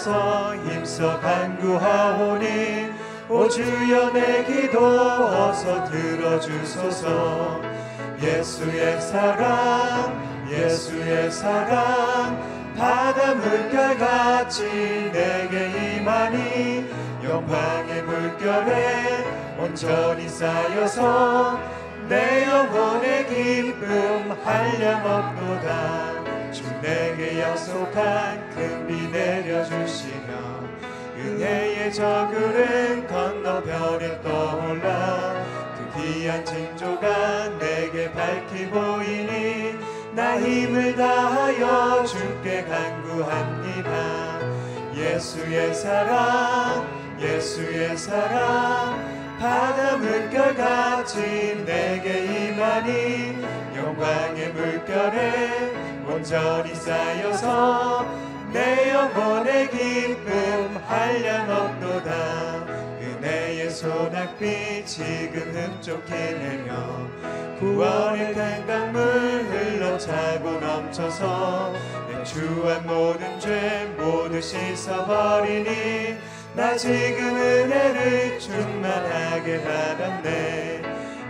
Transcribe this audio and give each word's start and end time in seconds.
따라서 0.00 0.56
힘써 0.56 1.20
간구하오니 1.20 2.90
오 3.28 3.46
주여 3.46 4.10
내 4.12 4.44
기도 4.44 4.78
어서 4.82 5.84
들어주소서. 5.84 7.60
예수의 8.22 8.98
사랑 8.98 10.46
예수의 10.50 11.30
사랑 11.30 12.38
바다 12.78 13.34
물결같이 13.34 15.10
내게 15.12 15.98
임하니 15.98 16.90
영광의 17.22 18.02
물결에 18.02 19.24
온전히 19.58 20.26
쌓여서 20.28 21.58
내 22.08 22.46
영혼의 22.46 23.26
기쁨 23.26 24.34
한량없도다. 24.44 26.19
주 26.19 26.19
내게 26.80 27.40
약속한 27.40 28.48
큰비 28.50 29.08
내려주시며 29.08 30.60
은혜의 31.18 31.92
저글은 31.92 33.06
건너 33.06 33.62
별에 33.62 34.20
떠올라 34.22 35.44
그 35.76 36.02
귀한 36.02 36.44
징조가 36.44 37.58
내게 37.58 38.10
밝히 38.12 38.68
보이니 38.70 39.78
나 40.14 40.40
힘을 40.40 40.96
다하여 40.96 42.04
주께 42.04 42.64
간구합니다. 42.64 44.40
예수의 44.94 45.74
사랑 45.74 46.86
예수의 47.20 47.96
사랑 47.96 49.20
바다 49.38 49.96
물결같이 49.98 51.64
내게 51.64 52.48
임하니 52.48 53.36
영광의 53.76 54.52
물결에 54.52 55.99
온전히 56.10 56.74
쌓여서 56.74 58.04
내 58.52 58.90
영혼의 58.92 59.70
기쁨 59.70 60.76
한량없도다. 60.86 62.10
은혜의 63.00 63.70
소낙비 63.70 64.84
지금 64.84 65.52
흡족히 65.54 66.12
내며 66.12 67.08
구원의 67.60 68.34
큰 68.34 68.66
강물 68.66 69.00
흘러차고 69.02 70.50
넘쳐서 70.50 71.74
내 72.08 72.24
주한 72.24 72.86
모든 72.86 73.38
죄 73.38 73.88
모두 73.96 74.40
씻어버리니 74.40 76.16
나 76.54 76.76
지금 76.76 77.36
은혜를 77.36 78.40
충만하게 78.40 79.62
받았네 79.62 80.82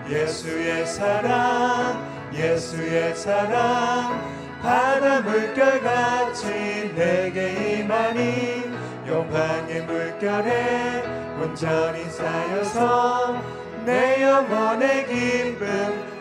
예수의 0.08 0.86
사랑 0.86 2.30
예수의 2.32 3.14
사랑 3.14 4.39
바다 4.62 5.20
물결같이 5.22 6.92
내게 6.94 7.78
임하니 7.80 8.70
영광의 9.06 9.82
물결에 9.82 11.02
온전히 11.40 12.04
쌓여서 12.04 13.42
내 13.86 14.22
영혼의 14.22 15.06
기쁨 15.06 15.66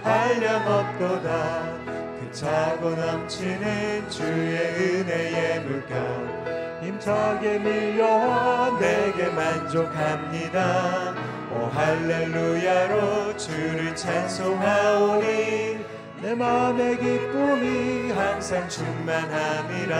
한량없도다. 0.01 1.79
그 1.85 2.31
차고 2.31 2.91
넘치는 2.91 4.09
주의 4.09 4.57
은혜의 4.57 5.59
물결 5.61 6.79
힘차게 6.81 7.59
밀려와 7.59 8.79
내게 8.79 9.27
만족합니다. 9.27 11.13
오 11.51 11.65
할렐루야로 11.65 13.35
주를 13.35 13.93
찬송하오니 13.95 15.88
내 16.21 16.35
마음의 16.35 16.97
기쁨이 16.97 18.11
항상 18.11 18.67
충만함이라. 18.67 19.97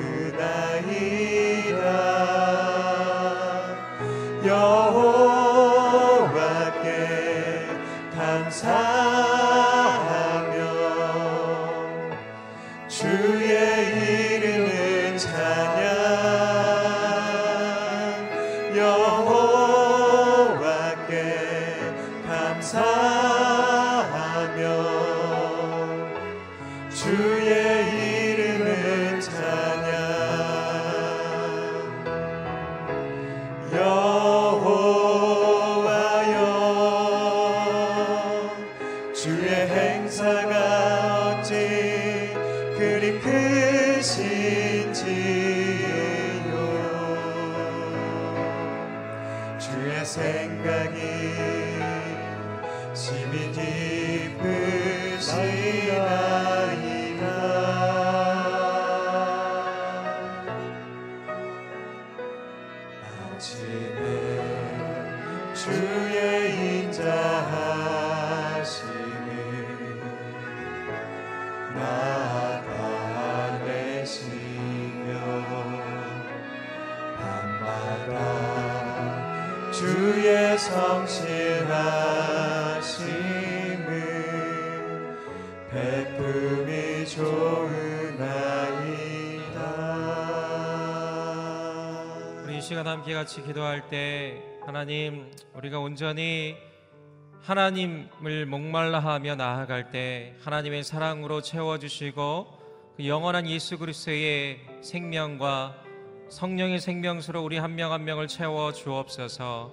우리 92.43 92.57
이 92.57 92.61
시간 92.61 92.85
함께 92.85 93.13
같이 93.13 93.41
기도할 93.41 93.87
때 93.87 94.43
하나님 94.65 95.31
우리가 95.53 95.79
온전히 95.79 96.57
하나님을 97.41 98.45
목말라 98.47 98.99
하며 98.99 99.35
나아갈 99.35 99.91
때 99.91 100.35
하나님의 100.41 100.83
사랑으로 100.83 101.41
채워 101.41 101.79
주시고 101.79 102.47
그 102.97 103.07
영원한 103.07 103.47
예수 103.47 103.77
그리스도의 103.77 104.59
생명과 104.81 105.83
성령의 106.27 106.81
생명수로 106.81 107.41
우리 107.41 107.57
한 107.57 107.75
명한 107.75 108.03
명을 108.03 108.27
채워 108.27 108.73
주옵소서. 108.73 109.71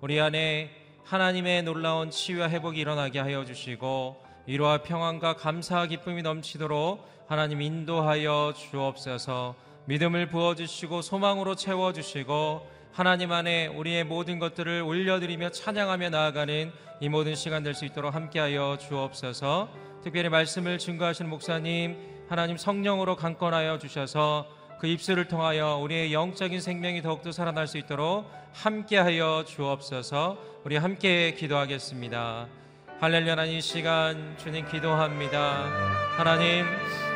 우리 0.00 0.20
안에 0.20 0.70
하나님의 1.02 1.64
놀라운 1.64 2.10
치유와 2.10 2.50
회복이 2.50 2.78
일어나게 2.78 3.18
하여 3.18 3.44
주시고 3.44 4.22
위로와 4.46 4.82
평안과 4.82 5.34
감사와 5.34 5.86
기쁨이 5.86 6.22
넘치도록 6.22 7.04
하나님 7.26 7.62
인도하여 7.62 8.54
주옵소서 8.56 9.71
믿음을 9.86 10.28
부어주시고 10.28 11.02
소망으로 11.02 11.54
채워주시고 11.54 12.70
하나님 12.92 13.32
안에 13.32 13.68
우리의 13.68 14.04
모든 14.04 14.38
것들을 14.38 14.82
올려드리며 14.82 15.50
찬양하며 15.50 16.10
나아가는 16.10 16.72
이 17.00 17.08
모든 17.08 17.34
시간 17.34 17.62
될 17.62 17.74
수 17.74 17.84
있도록 17.84 18.14
함께하여 18.14 18.78
주옵소서. 18.78 19.70
특별히 20.04 20.28
말씀을 20.28 20.78
증거하시는 20.78 21.28
목사님 21.30 21.96
하나님 22.28 22.56
성령으로 22.56 23.16
강권하여 23.16 23.78
주셔서 23.78 24.46
그 24.78 24.86
입술을 24.86 25.26
통하여 25.26 25.76
우리의 25.76 26.12
영적인 26.12 26.60
생명이 26.60 27.02
더욱더 27.02 27.32
살아날 27.32 27.66
수 27.66 27.78
있도록 27.78 28.30
함께하여 28.52 29.44
주옵소서. 29.46 30.38
우리 30.64 30.76
함께 30.76 31.34
기도하겠습니다 31.34 32.61
할렐루야 33.02 33.46
이 33.46 33.60
시간 33.60 34.36
주님 34.38 34.64
기도합니다. 34.68 35.64
하나님 36.16 36.64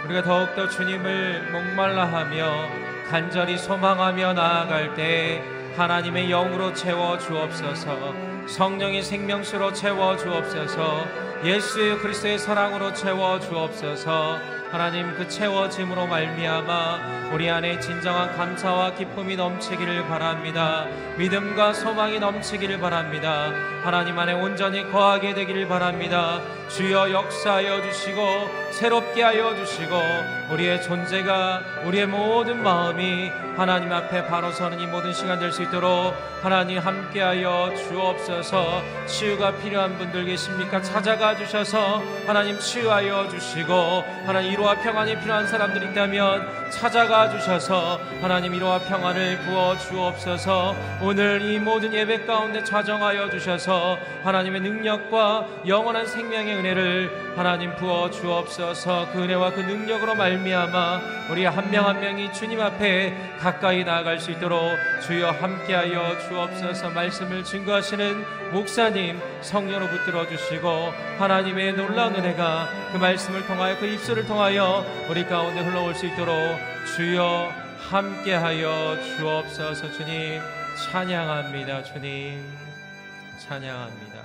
우리가 0.05 0.21
더욱더 0.21 0.69
주님을 0.69 1.53
목말라 1.53 2.07
하며 2.07 2.69
간절히 3.09 3.57
소망하며 3.57 4.33
나아갈 4.33 4.97
때 4.97 5.41
하나님의 5.77 6.29
영으로 6.29 6.73
채워 6.73 7.19
주옵소서 7.19 8.47
성령의 8.49 9.03
생명수로 9.03 9.75
채워 9.75 10.17
주옵소서 10.17 11.05
예수 11.45 11.99
그리스도의 12.01 12.39
사랑으로 12.39 12.95
채워 12.95 13.39
주옵소서 13.39 14.57
하나님 14.71 15.15
그 15.15 15.29
채워짐으로 15.29 16.07
말미암아 16.07 17.33
우리 17.33 17.49
안에 17.49 17.79
진정한 17.79 18.37
감사와 18.37 18.95
기쁨이 18.95 19.37
넘치기를 19.37 20.07
바랍니다. 20.09 20.87
믿음과 21.19 21.73
소망이 21.73 22.19
넘치기를 22.19 22.81
바랍니다. 22.81 23.53
하나님 23.85 24.19
안에 24.19 24.33
온전히 24.33 24.83
거하게 24.91 25.35
되기를 25.35 25.69
바랍니다. 25.69 26.41
주여 26.69 27.11
역사하여 27.13 27.83
주시고 27.83 28.67
새롭게 28.73 29.23
하여 29.23 29.55
주시고 29.57 29.97
우리의 30.51 30.83
존재가 30.83 31.63
우리의 31.85 32.07
모든 32.07 32.63
마음이 32.63 33.31
하나님 33.57 33.91
앞에 33.93 34.27
바로 34.27 34.53
서는 34.53 34.79
이 34.81 34.87
모든 34.87 35.13
시간 35.13 35.39
될 35.41 35.51
수 35.51 35.63
있도록 35.63 36.15
하나님 36.43 36.79
함께하여 36.79 37.73
주옵소서. 37.75 38.83
치유가 39.07 39.51
필요한 39.57 39.97
분들 39.97 40.27
계십니까? 40.27 40.83
찾아가 40.83 41.35
주셔서 41.35 42.03
하나님 42.27 42.59
치유하여 42.59 43.29
주시고 43.31 44.05
하나님 44.27 44.53
위로와 44.53 44.75
평안이 44.77 45.19
필요한 45.21 45.47
사람들 45.47 45.83
있다면 45.83 46.71
찾아가 46.71 47.31
주셔서 47.31 47.99
하나님 48.21 48.53
위로와 48.53 48.81
평안을 48.81 49.39
부어 49.41 49.79
주옵소서. 49.79 50.77
오늘 51.01 51.41
이 51.43 51.59
모든 51.59 51.95
예배 51.95 52.27
가운데 52.27 52.63
좌정하여 52.63 53.31
주셔서 53.31 53.99
하나님의 54.23 54.61
능력과 54.61 55.47
영원한 55.67 56.07
생명의 56.07 56.56
은혜를 56.57 57.35
하나님 57.37 57.75
부어 57.77 58.11
주옵소서. 58.11 59.11
그 59.13 59.23
은혜와 59.23 59.53
그 59.53 59.61
능력으로 59.61 60.15
말미암아 60.15 61.01
우리 61.31 61.45
한 61.45 61.71
명 61.71 61.87
한 61.87 62.01
명이 62.01 62.33
주님 62.33 62.61
앞에 62.61 63.37
가까이 63.41 63.85
나아갈 63.85 64.19
수 64.19 64.31
있도록 64.33 64.61
주여 65.07 65.31
함께하여 65.31 66.19
주옵소서. 66.29 66.91
말씀을 66.91 67.45
증거하시는 67.45 68.25
목사님 68.53 69.21
성령으로 69.43 69.89
붙들어 69.89 70.27
주시고 70.29 70.93
하나님의 71.19 71.75
놀라운 71.75 72.15
은혜가 72.17 72.69
그 72.93 72.97
말씀을 72.99 73.47
통하여 73.47 73.77
그 73.79 73.87
입술을 73.87 74.27
통하여 74.27 74.85
우리 75.09 75.25
가운데 75.27 75.61
흘러올 75.61 75.95
수 75.95 76.07
있도록 76.07 76.35
주여 76.97 77.53
함께하여 77.91 78.97
주옵소서. 79.17 79.93
주님 79.93 80.41
찬양합니다. 80.91 81.83
주님 81.85 82.45
찬양합니다 83.39 84.16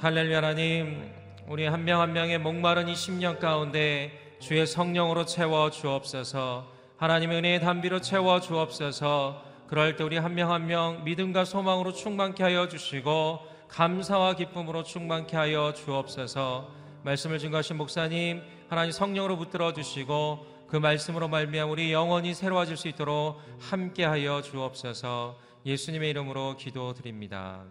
할렐루야 0.00 0.36
하나님. 0.38 1.10
우리 1.48 1.66
한 1.66 1.82
명 1.84 2.00
한 2.00 2.12
명의 2.12 2.38
목마른 2.38 2.88
이 2.88 2.92
10년 2.92 3.40
가운데 3.40 4.36
주의 4.38 4.64
성령으로 4.66 5.24
채워 5.26 5.70
주옵소서. 5.70 6.70
하나님의 6.98 7.38
은혜의 7.38 7.60
담비로 7.60 8.00
채워 8.00 8.40
주옵소서. 8.40 9.42
그럴 9.66 9.96
때 9.96 10.04
우리 10.04 10.16
한 10.16 10.34
명 10.34 10.50
한 10.52 10.66
명 10.66 11.02
믿음과 11.04 11.44
소망으로 11.44 11.92
충만케 11.92 12.42
하여 12.44 12.68
주시고 12.68 13.40
감사와 13.68 14.34
기쁨으로 14.34 14.84
충만케 14.84 15.36
하여 15.36 15.72
주옵소서. 15.72 16.70
말씀을 17.02 17.38
증거하신 17.40 17.76
목사님 17.76 18.42
하나님 18.68 18.92
성령으로 18.92 19.36
붙들어 19.36 19.72
주시고 19.72 20.46
그 20.68 20.76
말씀으로 20.76 21.26
말미암아 21.28 21.72
우리 21.72 21.92
영원히 21.92 22.34
새로워질 22.34 22.76
수 22.76 22.86
있도록 22.88 23.40
함께 23.58 24.04
하여 24.04 24.42
주옵소서. 24.42 25.38
예수님의 25.66 26.10
이름으로 26.10 26.56
기도드립니다. 26.56 27.64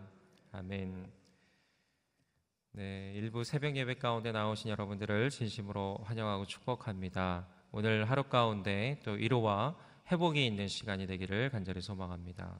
아멘. 0.51 1.16
네, 2.77 3.11
일부 3.15 3.43
새벽 3.43 3.75
예배 3.75 3.95
가운데 3.95 4.31
나오신 4.31 4.69
여러분들을 4.69 5.31
진심으로 5.31 5.97
환영하고 6.03 6.45
축복합니다. 6.45 7.47
오늘 7.71 8.07
하루 8.07 8.21
가운데 8.21 8.99
또 9.03 9.13
위로와 9.13 9.75
회복이 10.11 10.45
있는 10.45 10.67
시간이 10.67 11.07
되기를 11.07 11.49
간절히 11.49 11.81
소망합니다. 11.81 12.59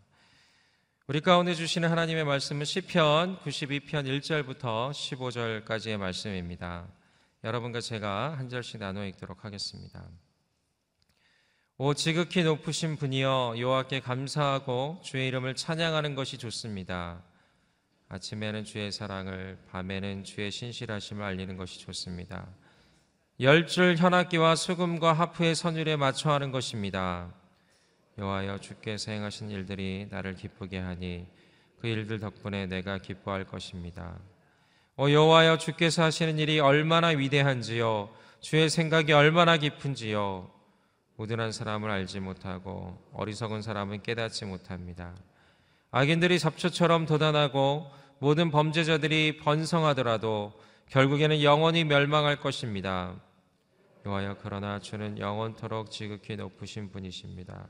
우리 1.06 1.22
가운데 1.22 1.54
주시는 1.54 1.92
하나님의 1.92 2.26
말씀은 2.26 2.66
시편 2.66 3.42
92편 3.42 4.08
1절부터 4.08 4.90
15절까지의 4.90 5.98
말씀입니다. 5.98 6.88
여러분과 7.44 7.80
제가 7.80 8.40
한 8.40 8.50
절씩 8.50 8.80
나누어 8.80 9.06
읽도록 9.06 9.46
하겠습니다. 9.46 10.04
오 11.78 11.94
지극히 11.94 12.42
높으신 12.42 12.96
분이여 12.96 13.58
여호와께 13.60 14.00
감사하고 14.00 15.00
주의 15.04 15.28
이름을 15.28 15.54
찬양하는 15.54 16.16
것이 16.16 16.40
좋습니다. 16.40 17.22
아침에는 18.10 18.64
주의 18.64 18.90
사랑을 18.92 19.58
밤에는 19.70 20.24
주의 20.24 20.50
신실하심을 20.50 21.24
알리는 21.24 21.58
것이 21.58 21.80
좋습니다. 21.80 22.48
열줄 23.40 23.98
현악기와 23.98 24.56
수금과 24.56 25.14
하프의 25.14 25.56
선율에 25.56 25.98
맞춰 25.98 26.32
하는 26.32 26.52
것입니다. 26.52 27.34
여호와여 28.18 28.60
주께서 28.60 29.12
행하신 29.12 29.52
일들이 29.52 30.08
나를 30.10 30.36
기쁘게 30.36 30.80
하니 30.80 31.28
그 31.80 31.88
일들 31.88 32.20
덕분에 32.20 32.66
내가 32.66 32.98
기뻐할 32.98 33.44
것입니다. 33.44 34.18
오 34.96 35.12
여호와여 35.12 35.58
주께서 35.58 36.02
하시는 36.04 36.40
일이 36.40 36.60
얼마나 36.60 37.10
위대한지요 37.10 38.10
주의 38.40 38.70
생각이 38.70 39.14
얼마나 39.14 39.58
깊은지요 39.58 40.50
우둔한 41.18 41.52
사람을 41.52 41.92
알지 41.92 42.22
못하고 42.22 42.98
어리석은 43.14 43.62
사람은 43.62 44.02
깨닫지 44.02 44.46
못합니다. 44.46 45.14
악인들이 45.92 46.40
잡초처럼 46.40 47.06
도단하고 47.06 47.90
모든 48.20 48.52
범죄자들이 48.52 49.38
번성하더라도 49.38 50.54
결국에는 50.90 51.44
영원히 51.44 51.84
멸망할 51.84 52.40
것입니다. 52.40 53.16
여호와여 54.06 54.38
그러나 54.42 54.80
주는 54.80 55.18
영원토록 55.18 55.92
지극히 55.92 56.36
높으신 56.36 56.92
분이십니다. 56.92 57.68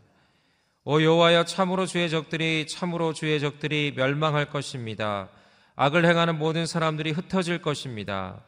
오 0.83 1.01
여호와여 1.01 1.45
참으로 1.45 1.85
주의 1.85 2.09
적들이 2.09 2.65
참으로 2.67 3.13
주의 3.13 3.39
적들이 3.39 3.93
멸망할 3.95 4.49
것입니다. 4.49 5.29
악을 5.75 6.05
행하는 6.05 6.37
모든 6.37 6.65
사람들이 6.65 7.11
흩어질 7.11 7.61
것입니다. 7.61 8.41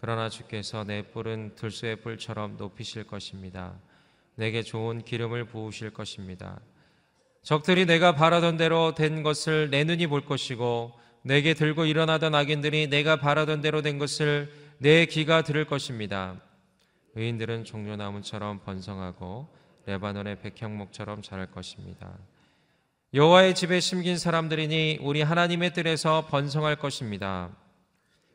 그러나 0.00 0.28
주께서 0.28 0.84
내 0.84 1.02
뿔은 1.02 1.56
들소의 1.56 1.96
뿔처럼 1.96 2.56
높이실 2.56 3.04
것입니다. 3.04 3.74
내게 4.36 4.62
좋은 4.62 5.02
기름을 5.02 5.44
부으실 5.46 5.90
것입니다. 5.90 6.60
적들이 7.48 7.86
내가 7.86 8.14
바라던 8.14 8.58
대로 8.58 8.94
된 8.94 9.22
것을 9.22 9.70
내 9.70 9.82
눈이 9.82 10.08
볼 10.08 10.20
것이고 10.20 10.92
내게 11.22 11.54
들고 11.54 11.86
일어나던 11.86 12.34
악인들이 12.34 12.88
내가 12.88 13.16
바라던 13.16 13.62
대로 13.62 13.80
된 13.80 13.98
것을 13.98 14.52
내 14.76 15.06
귀가 15.06 15.40
들을 15.40 15.64
것입니다. 15.64 16.42
의인들은 17.14 17.64
종려나무처럼 17.64 18.60
번성하고 18.64 19.48
레바논의 19.86 20.42
백향목처럼 20.42 21.22
자랄 21.22 21.50
것입니다. 21.50 22.18
여호와의 23.14 23.54
집에 23.54 23.80
심긴 23.80 24.18
사람들이니 24.18 24.98
우리 25.00 25.22
하나님의 25.22 25.72
뜰에서 25.72 26.26
번성할 26.26 26.76
것입니다. 26.76 27.56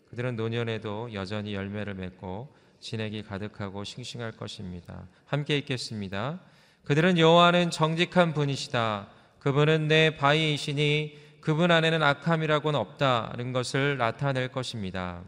그들은 0.10 0.36
노년에도 0.36 1.14
여전히 1.14 1.54
열매를 1.54 1.94
맺고 1.94 2.52
진액이 2.80 3.22
가득하고 3.26 3.84
싱싱할 3.84 4.32
것입니다. 4.32 5.08
함께 5.28 5.56
읽겠습니다. 5.60 6.40
그들은 6.86 7.18
여호와는 7.18 7.72
정직한 7.72 8.34
분이시다. 8.34 9.08
그분은 9.40 9.88
내 9.88 10.18
바위이시니 10.18 11.40
그분 11.40 11.72
안에는 11.72 12.02
악함이라고는 12.02 12.80
없다는 12.80 13.54
것을 13.54 13.98
나타낼 13.98 14.50
것입니다. 14.50 15.24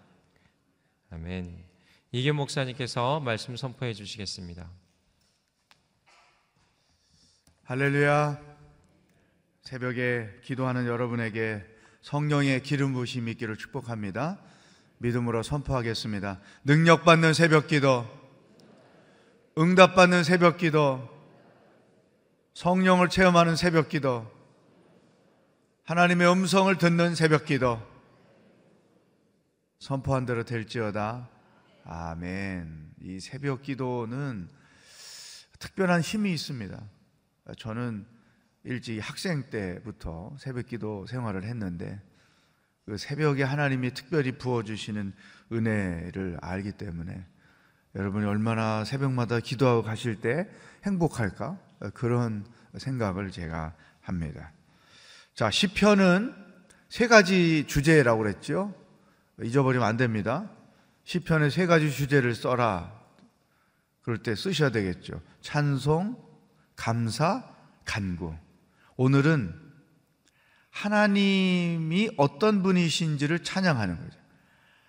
아멘. 1.11 1.63
이규 2.11 2.33
목사님께서 2.33 3.19
말씀 3.19 3.55
선포해 3.55 3.93
주시겠습니다. 3.93 4.69
할렐루야. 7.63 8.39
새벽에 9.61 10.29
기도하는 10.43 10.85
여러분에게 10.87 11.63
성령의 12.01 12.61
기름 12.63 12.93
부으심이 12.93 13.31
있기를 13.31 13.57
축복합니다. 13.57 14.39
믿음으로 14.99 15.41
선포하겠습니다. 15.41 16.39
능력 16.63 17.03
받는 17.03 17.33
새벽 17.33 17.67
기도, 17.67 18.05
응답 19.57 19.95
받는 19.95 20.23
새벽 20.23 20.57
기도, 20.57 21.14
성령을 22.55 23.09
체험하는 23.09 23.57
새벽 23.57 23.89
기도, 23.89 24.31
하나님의 25.83 26.31
음성을 26.31 26.73
듣는 26.77 27.13
새벽 27.13 27.43
기도, 27.43 27.81
선포한 29.79 30.25
대로 30.25 30.45
될지어다. 30.45 31.29
아멘. 31.83 32.93
이 33.01 33.19
새벽 33.19 33.61
기도는 33.61 34.47
특별한 35.59 35.99
힘이 35.99 36.33
있습니다. 36.33 36.81
저는 37.57 38.05
일찍 38.63 39.01
학생 39.01 39.49
때부터 39.49 40.33
새벽 40.39 40.67
기도 40.67 41.05
생활을 41.07 41.43
했는데 41.43 42.01
그 42.85 42.97
새벽에 42.97 43.43
하나님이 43.43 43.93
특별히 43.93 44.31
부어주시는 44.31 45.13
은혜를 45.51 46.37
알기 46.41 46.71
때문에 46.71 47.25
여러분이 47.95 48.25
얼마나 48.25 48.85
새벽마다 48.85 49.41
기도하고 49.41 49.83
가실 49.83 50.21
때 50.21 50.47
행복할까? 50.85 51.64
그런 51.93 52.45
생각을 52.77 53.31
제가 53.31 53.73
합니다. 54.01 54.51
자, 55.33 55.51
시편은 55.51 56.33
세 56.89 57.07
가지 57.07 57.65
주제라고 57.67 58.23
그랬죠? 58.23 58.73
잊어버리면 59.41 59.87
안 59.87 59.97
됩니다. 59.97 60.49
시편에 61.03 61.49
세 61.49 61.65
가지 61.65 61.91
주제를 61.91 62.35
써라. 62.35 62.93
그럴 64.01 64.19
때 64.19 64.35
쓰셔야 64.35 64.69
되겠죠. 64.69 65.21
찬송, 65.41 66.17
감사, 66.75 67.43
간구. 67.85 68.35
오늘은 68.97 69.53
하나님이 70.69 72.11
어떤 72.17 72.61
분이신지를 72.61 73.43
찬양하는 73.43 73.97
거죠. 73.97 74.19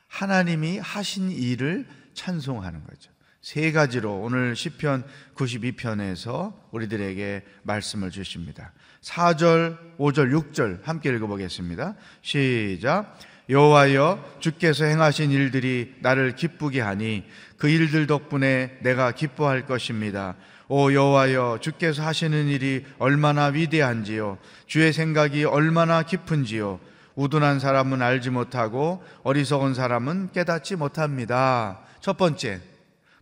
하나님이 0.08 0.78
하신 0.78 1.30
일을 1.30 1.88
찬송하는 2.14 2.84
거죠. 2.84 3.10
세 3.46 3.70
가지로 3.70 4.16
오늘 4.16 4.56
시편 4.56 5.04
92편에서 5.36 6.52
우리들에게 6.72 7.44
말씀을 7.62 8.10
주십니다. 8.10 8.72
4절, 9.02 9.78
5절, 9.98 10.32
6절 10.32 10.82
함께 10.82 11.10
읽어 11.10 11.28
보겠습니다. 11.28 11.94
시작. 12.22 13.16
여호와여 13.48 14.38
주께서 14.40 14.86
행하신 14.86 15.30
일들이 15.30 15.94
나를 16.00 16.34
기쁘게 16.34 16.80
하니 16.80 17.22
그 17.56 17.68
일들 17.68 18.08
덕분에 18.08 18.78
내가 18.82 19.12
기뻐할 19.12 19.64
것입니다. 19.64 20.34
오 20.66 20.92
여호와여 20.92 21.58
주께서 21.60 22.04
하시는 22.04 22.48
일이 22.48 22.84
얼마나 22.98 23.44
위대한지요 23.44 24.38
주의 24.66 24.92
생각이 24.92 25.44
얼마나 25.44 26.02
깊은지요 26.02 26.80
우둔한 27.14 27.60
사람은 27.60 28.02
알지 28.02 28.30
못하고 28.30 29.04
어리석은 29.22 29.74
사람은 29.74 30.32
깨닫지 30.32 30.74
못합니다. 30.74 31.82
첫 32.00 32.16
번째 32.16 32.74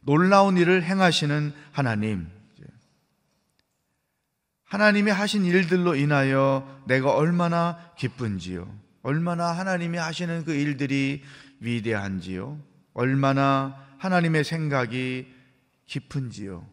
놀라운 0.04 0.56
일을 0.56 0.82
행하시는 0.82 1.52
하나님. 1.73 2.28
하나님이 4.64 5.11
하신 5.11 5.44
일들로 5.44 5.94
인하여 5.94 6.82
내가 6.87 7.14
얼마나 7.14 7.92
기쁜지요. 7.96 8.68
얼마나 9.02 9.52
하나님이 9.52 9.99
하시는 9.99 10.44
그 10.44 10.52
일들이 10.52 11.23
위대한지요. 11.61 12.58
얼마나 12.92 13.87
하나님의 13.99 14.44
생각이 14.44 15.32
깊은지요. 15.87 16.66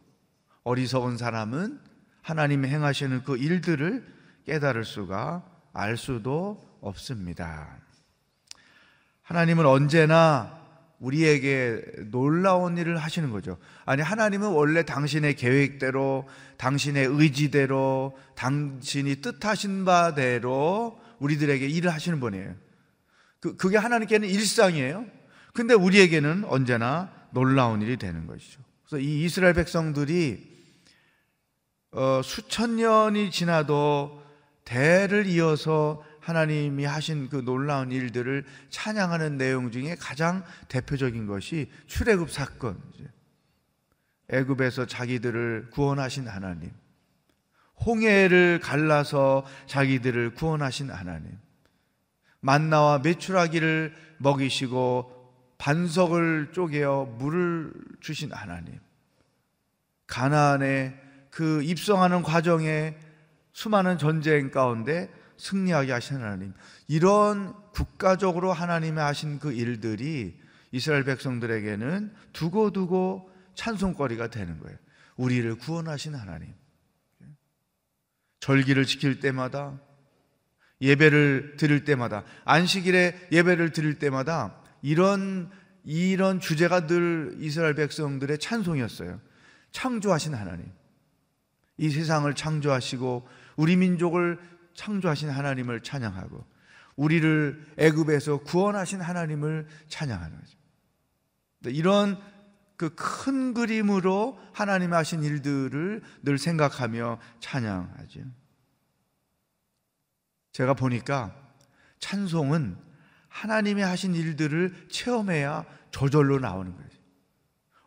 어리석은 0.64 1.18
사람은 1.18 1.80
하나님이 2.22 2.68
행하시는 2.70 3.24
그 3.24 3.38
일들을 3.38 4.06
깨달을 4.46 4.86
수가 4.86 5.44
알 5.74 5.98
수도 5.98 6.60
없습니다. 6.82 7.78
하나님은 9.24 9.66
언제나 9.66 10.61
우리에게 11.02 11.82
놀라운 12.12 12.78
일을 12.78 12.98
하시는 12.98 13.32
거죠. 13.32 13.58
아니, 13.86 14.02
하나님은 14.02 14.50
원래 14.50 14.84
당신의 14.84 15.36
계획대로, 15.36 16.28
당신의 16.58 17.08
의지대로, 17.08 18.18
당신이 18.36 19.16
뜻하신 19.18 19.84
바대로 19.84 21.00
우리들에게 21.20 21.68
일을 21.68 21.92
하시는 21.92 22.20
분이에요. 22.20 22.56
그, 23.40 23.58
그게 23.58 23.78
하나님께는 23.78 24.30
일상이에요. 24.30 25.06
근데 25.54 25.74
우리에게는 25.74 26.46
언제나 26.46 27.12
놀라운 27.32 27.82
일이 27.82 27.98
되는 27.98 28.28
것이죠. 28.28 28.62
그래서 28.86 29.04
이 29.04 29.24
이스라엘 29.24 29.54
백성들이 29.54 30.52
어, 31.94 32.22
수천 32.24 32.78
년이 32.78 33.32
지나도 33.32 34.22
대를 34.64 35.26
이어서 35.26 36.04
하나님이 36.22 36.86
하신 36.86 37.30
그 37.30 37.44
놀라운 37.44 37.92
일들을 37.92 38.46
찬양하는 38.70 39.38
내용 39.38 39.72
중에 39.72 39.96
가장 40.00 40.44
대표적인 40.70 41.26
것이 41.26 41.70
출애굽 41.88 42.32
사건. 42.32 42.80
애굽에서 44.30 44.86
자기들을 44.86 45.72
구원하신 45.72 46.28
하나님. 46.28 46.72
홍해를 47.86 48.60
갈라서 48.62 49.46
자기들을 49.66 50.36
구원하신 50.36 50.92
하나님. 50.92 51.38
만나와 52.40 53.00
메추라기를 53.00 53.94
먹이시고 54.20 55.20
반석을 55.58 56.52
쪼개어 56.54 57.16
물을 57.18 57.74
주신 58.00 58.32
하나님. 58.32 58.80
가나안에 60.08 61.00
그 61.30 61.64
입성하는 61.64 62.24
과정에 62.24 62.96
수많은 63.54 63.98
전쟁 63.98 64.52
가운데 64.52 65.10
승리하게 65.42 65.92
하신 65.92 66.18
하나님. 66.18 66.54
이런 66.88 67.54
국가적으로 67.72 68.54
하나님이 68.54 69.00
하신 69.00 69.40
그 69.40 69.52
일들이 69.52 70.40
이스라엘 70.72 71.04
백성들에게는 71.04 72.14
두고두고 72.32 73.30
찬송거리가 73.56 74.30
되는 74.30 74.60
거예요. 74.60 74.78
우리를 75.18 75.56
구원하신 75.56 76.14
하나님. 76.14 76.54
절기를 78.40 78.86
지킬 78.86 79.20
때마다 79.20 79.80
예배를 80.80 81.56
드릴 81.58 81.86
때마다 81.86 82.24
안식일에 82.46 83.30
예배를 83.32 83.72
드릴 83.72 84.00
때마다 84.00 84.62
이런 84.82 85.50
이런 85.84 86.40
주제가 86.40 86.86
늘 86.86 87.36
이스라엘 87.40 87.74
백성들의 87.74 88.38
찬송이었어요. 88.38 89.20
창조하신 89.72 90.36
하나님. 90.36 90.72
이 91.78 91.90
세상을 91.90 92.32
창조하시고 92.36 93.28
우리 93.56 93.76
민족을 93.76 94.40
창조하신 94.74 95.30
하나님을 95.30 95.82
찬양하고 95.82 96.46
우리를 96.96 97.74
애굽에서 97.78 98.40
구원하신 98.40 99.02
하나님을 99.02 99.68
찬양하는 99.90 100.38
거죠. 100.40 100.58
이런 101.70 102.22
그 102.82 102.90
큰 102.96 103.54
그림으로 103.54 104.40
하나님 104.54 104.94
하신 104.94 105.22
일들을 105.22 106.02
늘 106.24 106.38
생각하며 106.40 107.20
찬양하죠. 107.40 108.22
제가 110.52 110.74
보니까 110.74 111.36
찬송은 112.00 112.76
하나님이 113.28 113.84
하신 113.84 114.16
일들을 114.16 114.88
체험해야 114.90 115.64
저절로 115.92 116.40
나오는 116.40 116.74
거예요. 116.76 116.90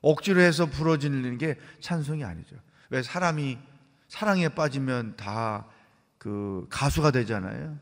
억지로 0.00 0.40
해서 0.40 0.66
부러지는 0.66 1.38
게 1.38 1.58
찬송이 1.80 2.22
아니죠. 2.22 2.54
왜 2.90 3.02
사람이 3.02 3.58
사랑에 4.06 4.48
빠지면 4.48 5.16
다 5.16 5.66
그 6.24 6.66
가수가 6.70 7.10
되잖아요. 7.10 7.78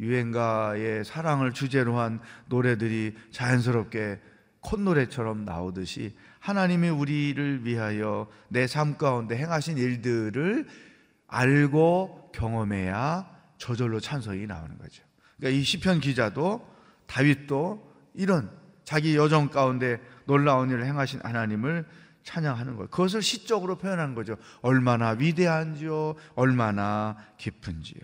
유행가의 0.00 1.02
사랑을 1.02 1.54
주제로 1.54 1.98
한 1.98 2.20
노래들이 2.50 3.16
자연스럽게 3.30 4.20
콧노래처럼 4.60 5.46
나오듯이 5.46 6.14
하나님이 6.40 6.90
우리를 6.90 7.64
위하여 7.64 8.28
내 8.48 8.66
삶 8.66 8.98
가운데 8.98 9.34
행하신 9.38 9.78
일들을 9.78 10.66
알고 11.26 12.32
경험해야 12.34 13.26
저절로 13.56 13.98
찬송이 13.98 14.46
나오는 14.46 14.76
거죠. 14.76 15.02
그러니까 15.38 15.58
이 15.58 15.62
시편 15.62 16.00
기자도 16.00 16.68
다윗도 17.06 17.94
이런 18.12 18.50
자기 18.84 19.16
여정 19.16 19.48
가운데 19.48 20.02
놀라운 20.26 20.68
일을 20.68 20.84
행하신 20.84 21.20
하나님을 21.22 21.86
찬양하는 22.24 22.76
거예요. 22.76 22.88
그것을 22.88 23.22
시적으로 23.22 23.76
표현하는 23.76 24.14
거죠. 24.14 24.36
얼마나 24.62 25.10
위대한지요, 25.10 26.14
얼마나 26.34 27.16
깊은지요. 27.38 28.00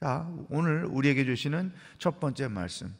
자, 0.00 0.28
오늘 0.50 0.84
우리에게 0.84 1.24
주시는 1.24 1.72
첫 1.98 2.20
번째 2.20 2.48
말씀. 2.48 2.94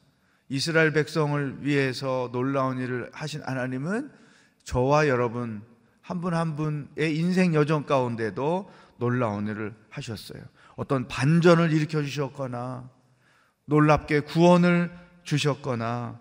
이스라엘 0.49 0.93
백성을 0.93 1.65
위해서 1.65 2.31
놀라운 2.33 2.79
일을 2.79 3.11
하신 3.13 3.43
하나님은 3.43 4.11
저와 4.65 5.09
여러분 5.09 5.63
한 6.03 6.21
분 6.23 6.33
한 6.33 6.57
분의 6.57 7.17
인생 7.17 7.55
여정 7.55 7.85
가운데도 7.85 8.71
놀라운 8.97 9.47
일을 9.47 9.75
하셨어요. 9.91 10.43
어떤 10.77 11.07
반전을 11.07 11.71
일으켜 11.73 12.03
주셨거나 12.03 12.89
놀랍게 13.67 14.21
구원을 14.21 14.91
주셨거나 15.25 16.19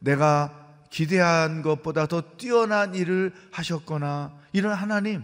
내가 0.00 0.69
기대한 0.90 1.62
것보다 1.62 2.06
더 2.06 2.20
뛰어난 2.36 2.94
일을 2.94 3.32
하셨거나 3.52 4.36
이런 4.52 4.74
하나님 4.74 5.22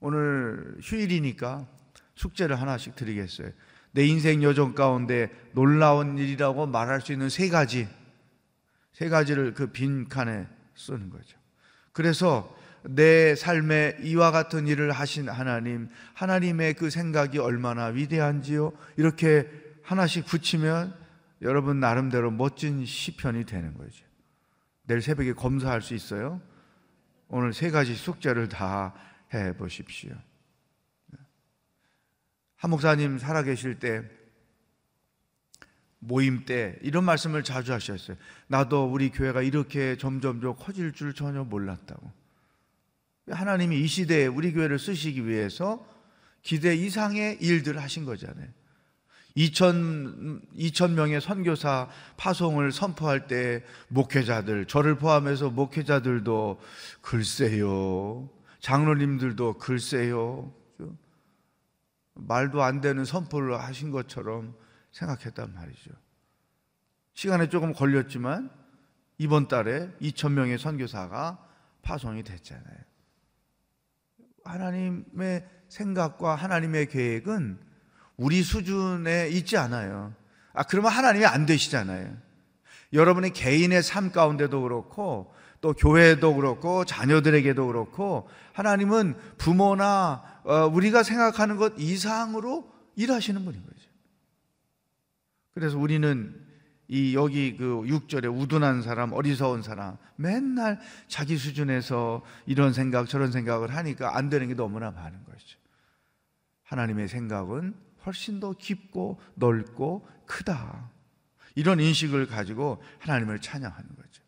오늘 0.00 0.76
휴일이니까 0.82 1.66
숙제를 2.14 2.60
하나씩 2.60 2.94
드리겠어요. 2.96 3.50
내 3.92 4.04
인생 4.04 4.42
여정 4.42 4.74
가운데 4.74 5.30
놀라운 5.52 6.18
일이라고 6.18 6.66
말할 6.66 7.00
수 7.00 7.12
있는 7.12 7.28
세 7.28 7.48
가지, 7.48 7.88
세 8.92 9.08
가지를 9.08 9.54
그 9.54 9.68
빈칸에 9.68 10.46
쓰는 10.76 11.10
거죠. 11.10 11.38
그래서 11.92 12.54
내 12.82 13.34
삶에 13.34 13.98
이와 14.02 14.30
같은 14.30 14.66
일을 14.66 14.92
하신 14.92 15.28
하나님, 15.28 15.88
하나님의 16.14 16.74
그 16.74 16.90
생각이 16.90 17.38
얼마나 17.38 17.86
위대한지요. 17.86 18.72
이렇게 18.96 19.48
하나씩 19.82 20.26
붙이면 20.26 20.94
여러분 21.42 21.80
나름대로 21.80 22.30
멋진 22.30 22.84
시편이 22.84 23.46
되는 23.46 23.76
거죠. 23.76 24.07
내일 24.88 25.00
새벽에 25.00 25.32
검사할 25.32 25.82
수 25.82 25.94
있어요. 25.94 26.40
오늘 27.28 27.52
세 27.52 27.70
가지 27.70 27.94
숙제를 27.94 28.48
다 28.48 29.08
해 29.34 29.54
보십시오. 29.56 30.16
한 32.56 32.70
목사님 32.70 33.18
살아 33.18 33.42
계실 33.42 33.78
때 33.78 34.02
모임 36.00 36.44
때 36.44 36.78
이런 36.82 37.04
말씀을 37.04 37.44
자주 37.44 37.72
하셨어요. 37.72 38.16
나도 38.46 38.90
우리 38.90 39.10
교회가 39.10 39.42
이렇게 39.42 39.96
점점점 39.96 40.56
커질 40.56 40.92
줄 40.92 41.14
전혀 41.14 41.44
몰랐다고. 41.44 42.10
하나님이 43.30 43.80
이 43.82 43.86
시대에 43.86 44.26
우리 44.26 44.52
교회를 44.52 44.78
쓰시기 44.78 45.26
위해서 45.26 45.86
기대 46.42 46.74
이상의 46.74 47.38
일들을 47.40 47.80
하신 47.82 48.04
거잖아요. 48.04 48.48
2천, 49.38 50.40
2천 50.56 50.94
명의 50.94 51.20
선교사 51.20 51.88
파송을 52.16 52.72
선포할 52.72 53.28
때 53.28 53.64
목회자들, 53.86 54.66
저를 54.66 54.98
포함해서 54.98 55.50
목회자들도 55.50 56.60
글쎄요. 57.00 58.28
장로님들도 58.58 59.58
글쎄요. 59.58 60.52
말도 62.14 62.64
안 62.64 62.80
되는 62.80 63.04
선포를 63.04 63.60
하신 63.60 63.92
것처럼 63.92 64.56
생각했단 64.90 65.54
말이죠. 65.54 65.92
시간에 67.14 67.48
조금 67.48 67.72
걸렸지만 67.72 68.50
이번 69.18 69.46
달에 69.46 69.88
2천 70.00 70.32
명의 70.32 70.58
선교사가 70.58 71.38
파송이 71.82 72.24
됐잖아요. 72.24 72.78
하나님의 74.44 75.48
생각과 75.68 76.34
하나님의 76.34 76.88
계획은 76.88 77.67
우리 78.18 78.42
수준에 78.42 79.28
있지 79.28 79.56
않아요. 79.56 80.12
아, 80.52 80.64
그러면 80.64 80.90
하나님이 80.90 81.24
안 81.24 81.46
되시잖아요. 81.46 82.14
여러분의 82.92 83.32
개인의 83.32 83.82
삶 83.82 84.12
가운데도 84.12 84.60
그렇고 84.60 85.32
또 85.60 85.72
교회도 85.72 86.34
그렇고 86.34 86.84
자녀들에게도 86.84 87.66
그렇고 87.66 88.28
하나님은 88.52 89.16
부모나 89.38 90.22
어, 90.44 90.66
우리가 90.66 91.02
생각하는 91.02 91.56
것 91.56 91.74
이상으로 91.78 92.70
일하시는 92.96 93.44
분인 93.44 93.62
거죠. 93.64 93.88
그래서 95.54 95.78
우리는 95.78 96.44
이 96.88 97.14
여기 97.14 97.56
그 97.56 97.82
6절에 97.82 98.34
우둔한 98.34 98.82
사람, 98.82 99.12
어리석은 99.12 99.62
사람 99.62 99.96
맨날 100.16 100.80
자기 101.06 101.36
수준에서 101.36 102.22
이런 102.46 102.72
생각 102.72 103.08
저런 103.08 103.30
생각을 103.30 103.74
하니까 103.76 104.16
안 104.16 104.28
되는 104.28 104.48
게 104.48 104.54
너무나 104.54 104.90
많은 104.90 105.24
것이죠. 105.24 105.58
하나님의 106.64 107.08
생각은 107.08 107.87
훨씬 108.08 108.40
더 108.40 108.54
깊고 108.54 109.20
넓고 109.34 110.08
크다. 110.24 110.90
이런 111.54 111.78
인식을 111.78 112.26
가지고 112.26 112.82
하나님을 113.00 113.40
찬양하는 113.40 113.88
거죠. 113.96 114.22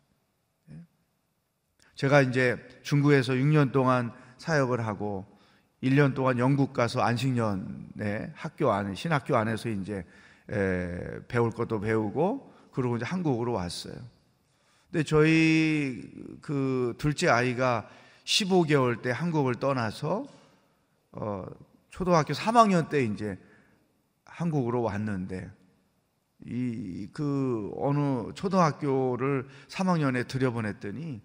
예. 0.69 0.85
제가 1.95 2.21
이제 2.21 2.57
중국에서 2.83 3.33
6년 3.33 3.71
동안 3.71 4.13
사역을 4.37 4.85
하고 4.85 5.25
1년 5.81 6.13
동안 6.13 6.37
영국 6.37 6.73
가서 6.73 7.01
안식년에 7.01 8.33
학교 8.35 8.71
안에 8.71 8.93
신학교 8.93 9.35
안에서 9.35 9.69
이제 9.69 10.05
배울 11.27 11.49
것도 11.49 11.79
배우고 11.79 12.53
그러고 12.71 12.97
이제 12.97 13.05
한국으로 13.05 13.53
왔어요. 13.53 13.95
근데 14.91 15.03
저희 15.03 16.11
그 16.41 16.93
둘째 16.99 17.29
아이가 17.29 17.89
15개월 18.25 19.01
때 19.01 19.09
한국을 19.09 19.55
떠나서 19.55 20.27
어 21.13 21.45
초등학교 21.89 22.33
3학년 22.33 22.89
때 22.89 23.03
이제 23.03 23.39
한국으로 24.31 24.81
왔는데 24.81 25.51
이 26.45 27.07
그 27.13 27.71
어느 27.77 28.33
초등학교를 28.33 29.47
3학년에 29.67 30.27
들여보냈더니 30.27 31.21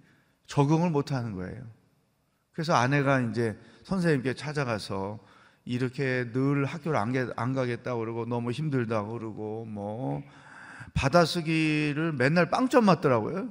적응을 0.47 0.91
못 0.91 1.13
하는 1.13 1.33
거예요. 1.35 1.63
그래서 2.53 2.75
아내가 2.75 3.21
이제 3.21 3.59
선생님께 3.85 4.35
찾아가서 4.35 5.19
이렇게 5.65 6.31
늘 6.33 6.65
학교를 6.65 6.99
안, 6.99 7.13
안 7.37 7.53
가겠다고 7.55 8.01
그러고 8.01 8.25
너무 8.27 8.51
힘들다고 8.51 9.13
그러고 9.13 9.65
뭐 9.67 10.23
받아쓰기를 10.95 12.13
맨날 12.13 12.49
빵점 12.49 12.85
맞더라고요. 12.85 13.49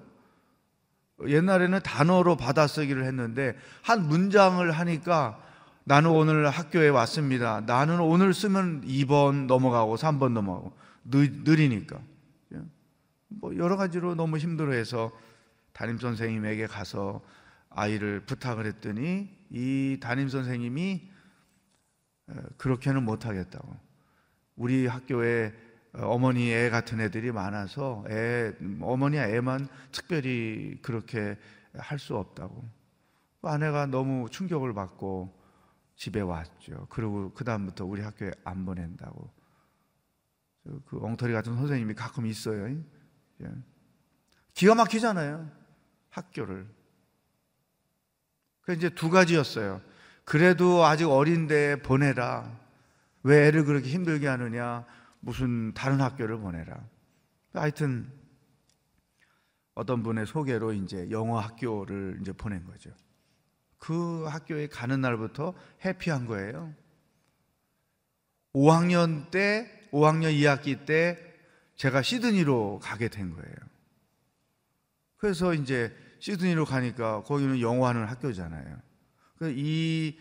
옛날에는 1.27 1.79
단어로 1.81 2.35
받아쓰기를 2.35 3.05
했는데 3.05 3.55
한 3.81 4.07
문장을 4.07 4.69
하니까 4.71 5.41
나는 5.87 6.09
오늘 6.09 6.49
학교에 6.49 6.89
왔습니다. 6.89 7.61
나는 7.61 7.99
오늘 7.99 8.33
쓰면 8.33 8.81
2번 8.85 9.45
넘어가고 9.45 9.95
3번 9.97 10.31
넘어가고 10.31 10.73
느 11.03 11.17
리니까. 11.17 12.01
뭐 13.27 13.55
여러 13.55 13.77
가지로 13.77 14.15
너무 14.15 14.37
힘들어해서 14.39 15.11
담임 15.73 15.99
선생님에게 15.99 16.65
가서 16.65 17.21
아이를 17.69 18.21
부탁을 18.21 18.65
했더니 18.65 19.29
이 19.51 19.99
담임 20.01 20.27
선생님이 20.27 21.07
그렇게는 22.57 23.03
못하겠다고. 23.03 23.75
우리 24.55 24.87
학교에 24.87 25.53
어머니 25.93 26.51
애 26.51 26.71
같은 26.71 26.99
애들이 26.99 27.31
많아서 27.31 28.03
애, 28.09 28.53
어머니 28.81 29.17
애만 29.17 29.67
특별히 29.91 30.79
그렇게 30.81 31.37
할 31.77 31.99
수 31.99 32.15
없다고. 32.15 32.67
아내가 33.43 33.85
너무 33.85 34.27
충격을 34.31 34.73
받고 34.73 35.34
집에 35.95 36.21
왔죠. 36.21 36.87
그리고 36.89 37.31
그 37.33 37.43
다음부터 37.43 37.85
우리 37.85 38.01
학교에 38.01 38.31
안 38.43 38.65
보낸다고. 38.65 39.33
그 40.85 40.99
엉터리 41.01 41.33
같은 41.33 41.55
선생님이 41.55 41.93
가끔 41.93 42.25
있어요. 42.25 42.67
예. 43.41 43.51
기가 44.53 44.75
막히잖아요. 44.75 45.49
학교를. 46.09 46.67
그 48.61 48.73
이제 48.73 48.89
두 48.89 49.09
가지였어요. 49.09 49.81
그래도 50.23 50.83
아직 50.83 51.05
어린데 51.05 51.81
보내라. 51.83 52.59
왜 53.23 53.47
애를 53.47 53.63
그렇게 53.65 53.89
힘들게 53.89 54.27
하느냐? 54.27 54.85
무슨 55.19 55.73
다른 55.73 56.01
학교를 56.01 56.39
보내라. 56.39 56.83
하여튼 57.53 58.11
어떤 59.75 60.03
분의 60.03 60.25
소개로 60.25 60.73
이제 60.73 61.09
영어 61.11 61.39
학교를 61.39 62.17
이제 62.21 62.31
보낸 62.31 62.65
거죠. 62.65 62.91
그 63.85 64.25
학교에 64.25 64.65
가는 64.65 64.99
날부터 64.99 65.53
해피한 65.85 66.25
거예요. 66.25 66.73
5학년 68.51 69.29
때, 69.29 69.69
5학년 69.91 70.33
2학기 70.33 70.87
때 70.87 71.19
제가 71.75 72.01
시드니로 72.01 72.79
가게 72.81 73.09
된 73.09 73.31
거예요. 73.35 73.55
그래서 75.17 75.53
이제 75.53 75.95
시드니로 76.19 76.65
가니까 76.65 77.21
거기는 77.21 77.61
영어하는 77.61 78.05
학교잖아요. 78.05 78.79
이 79.55 80.17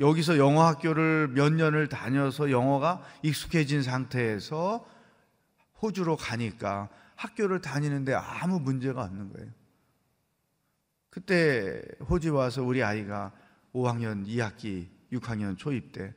여기서 0.00 0.36
영어 0.36 0.64
학교를 0.64 1.28
몇 1.28 1.52
년을 1.52 1.88
다녀서 1.88 2.50
영어가 2.50 3.00
익숙해진 3.22 3.84
상태에서 3.84 4.84
호주로 5.80 6.16
가니까 6.16 6.88
학교를 7.14 7.60
다니는데 7.60 8.12
아무 8.12 8.58
문제가 8.58 9.04
없는 9.04 9.32
거예요. 9.34 9.63
그때 11.14 11.80
호주 12.10 12.34
와서 12.34 12.64
우리 12.64 12.82
아이가 12.82 13.30
5학년 13.72 14.26
2학기 14.26 14.88
6학년 15.12 15.56
초입 15.56 15.92
때 15.92 16.12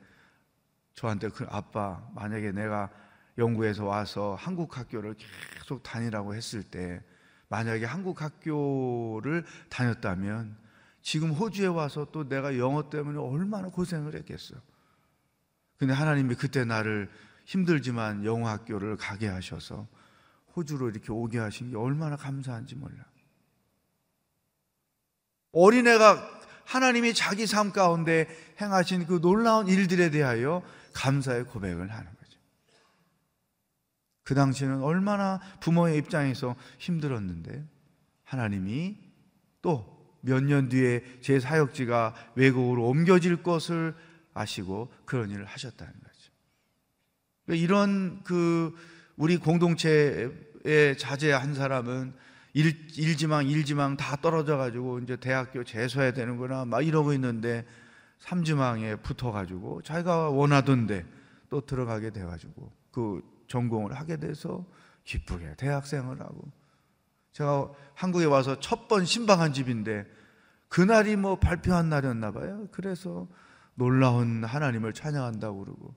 저한테 0.95 1.29
그 1.29 1.45
아빠 1.49 2.01
만약에 2.15 2.51
내가 2.51 2.89
영국에서 3.38 3.86
와서 3.86 4.36
한국 4.39 4.75
학교를 4.75 5.13
계속 5.60 5.83
다니라고 5.83 6.33
했을 6.33 6.63
때 6.63 7.03
만약에 7.47 7.86
한국 7.86 8.23
학교를 8.23 9.45
다녔다면 9.69 10.57
지금 11.03 11.29
호주에 11.29 11.67
와서 11.67 12.07
또 12.12 12.27
내가 12.27 12.57
영어 12.57 12.89
때문에 12.89 13.19
얼마나 13.19 13.69
고생을 13.69 14.15
했겠어. 14.15 14.55
근데 15.77 15.93
하나님이 15.93 16.33
그때 16.33 16.65
나를 16.65 17.07
힘들지만 17.45 18.25
영어 18.25 18.49
학교를 18.49 18.97
가게 18.97 19.27
하셔서 19.27 19.88
호주로 20.55 20.89
이렇게 20.89 21.12
오게 21.12 21.38
하신 21.38 21.69
게 21.69 21.77
얼마나 21.77 22.15
감사한지 22.15 22.73
몰라. 22.73 23.05
어린애가 25.62 26.39
하나님이 26.65 27.13
자기 27.13 27.48
삶 27.48 27.72
가운데 27.72 28.28
행하신 28.60 29.06
그 29.08 29.22
놀라운 29.22 29.67
일들에 29.67 30.10
대하여 30.10 30.63
감사의 30.93 31.46
고백을 31.46 31.91
하는 31.91 32.06
거죠. 32.06 32.39
그 34.24 34.36
당시에는 34.36 34.82
얼마나 34.82 35.39
부모의 35.62 35.98
입장에서 35.98 36.56
힘들었는데 36.80 37.63
하나님이 38.24 38.98
또 39.62 39.98
몇 40.22 40.43
년 40.43 40.70
뒤에 40.70 41.04
제 41.22 41.39
사역지가 41.39 42.13
외국으로 42.36 42.88
옮겨질 42.88 43.43
것을 43.43 43.96
아시고 44.34 44.91
그런 45.06 45.30
일을 45.30 45.46
하셨다는 45.46 45.93
거죠. 45.93 46.32
그러니까 47.46 47.63
이런 47.63 48.24
그 48.24 48.76
우리 49.15 49.38
공동체의 49.38 50.98
자제 50.98 51.32
한 51.32 51.54
사람은 51.56 52.13
일, 52.58 52.76
일지망, 52.98 53.48
일지망 53.48 53.98
다 53.98 54.15
떨어져 54.15 54.58
가지고 54.58 54.98
이제 54.98 55.15
대학교 55.15 55.63
재수해야 55.63 56.12
되는구나 56.12 56.65
막 56.65 56.82
이러고 56.82 57.13
있는데 57.13 57.67
삼지망에 58.17 58.96
붙어 58.96 59.32
가지고 59.32 59.84
자기가 59.84 60.32
원하던데 60.32 61.06
또 61.52 61.62
들어가게 61.63 62.10
돼 62.10 62.24
가지고 62.24 62.72
그 62.91 63.22
전공을 63.48 63.93
하게 63.93 64.17
돼서 64.17 64.65
기쁘게 65.04 65.54
대학생을 65.58 66.20
하고 66.20 66.52
제가 67.32 67.70
한국에 67.93 68.26
와서 68.26 68.60
첫 68.60 68.88
번 68.88 69.06
신방한 69.06 69.54
집인데 69.54 70.08
그날이 70.67 71.15
뭐 71.15 71.38
발표한 71.38 71.89
날이었나 71.89 72.32
봐요. 72.32 72.67
그래서 72.72 73.28
놀라운 73.76 74.43
하나님을 74.43 74.93
찬양한다고 74.93 75.60
그러고 75.63 75.93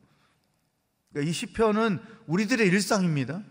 그러니까 1.10 1.30
이 1.30 1.32
시편은 1.32 2.00
우리들의 2.26 2.66
일상입니다. 2.66 3.42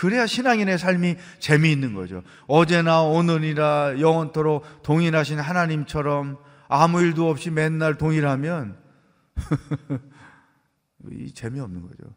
그래야 0.00 0.26
신앙인의 0.26 0.78
삶이 0.78 1.16
재미있는 1.40 1.92
거죠. 1.92 2.22
어제나 2.46 3.02
오늘이나 3.02 4.00
영원토록 4.00 4.82
동일하신 4.82 5.38
하나님처럼 5.38 6.38
아무 6.68 7.02
일도 7.02 7.28
없이 7.28 7.50
맨날 7.50 7.98
동일하면 7.98 8.82
이 11.12 11.34
재미없는 11.34 11.82
거죠. 11.82 12.14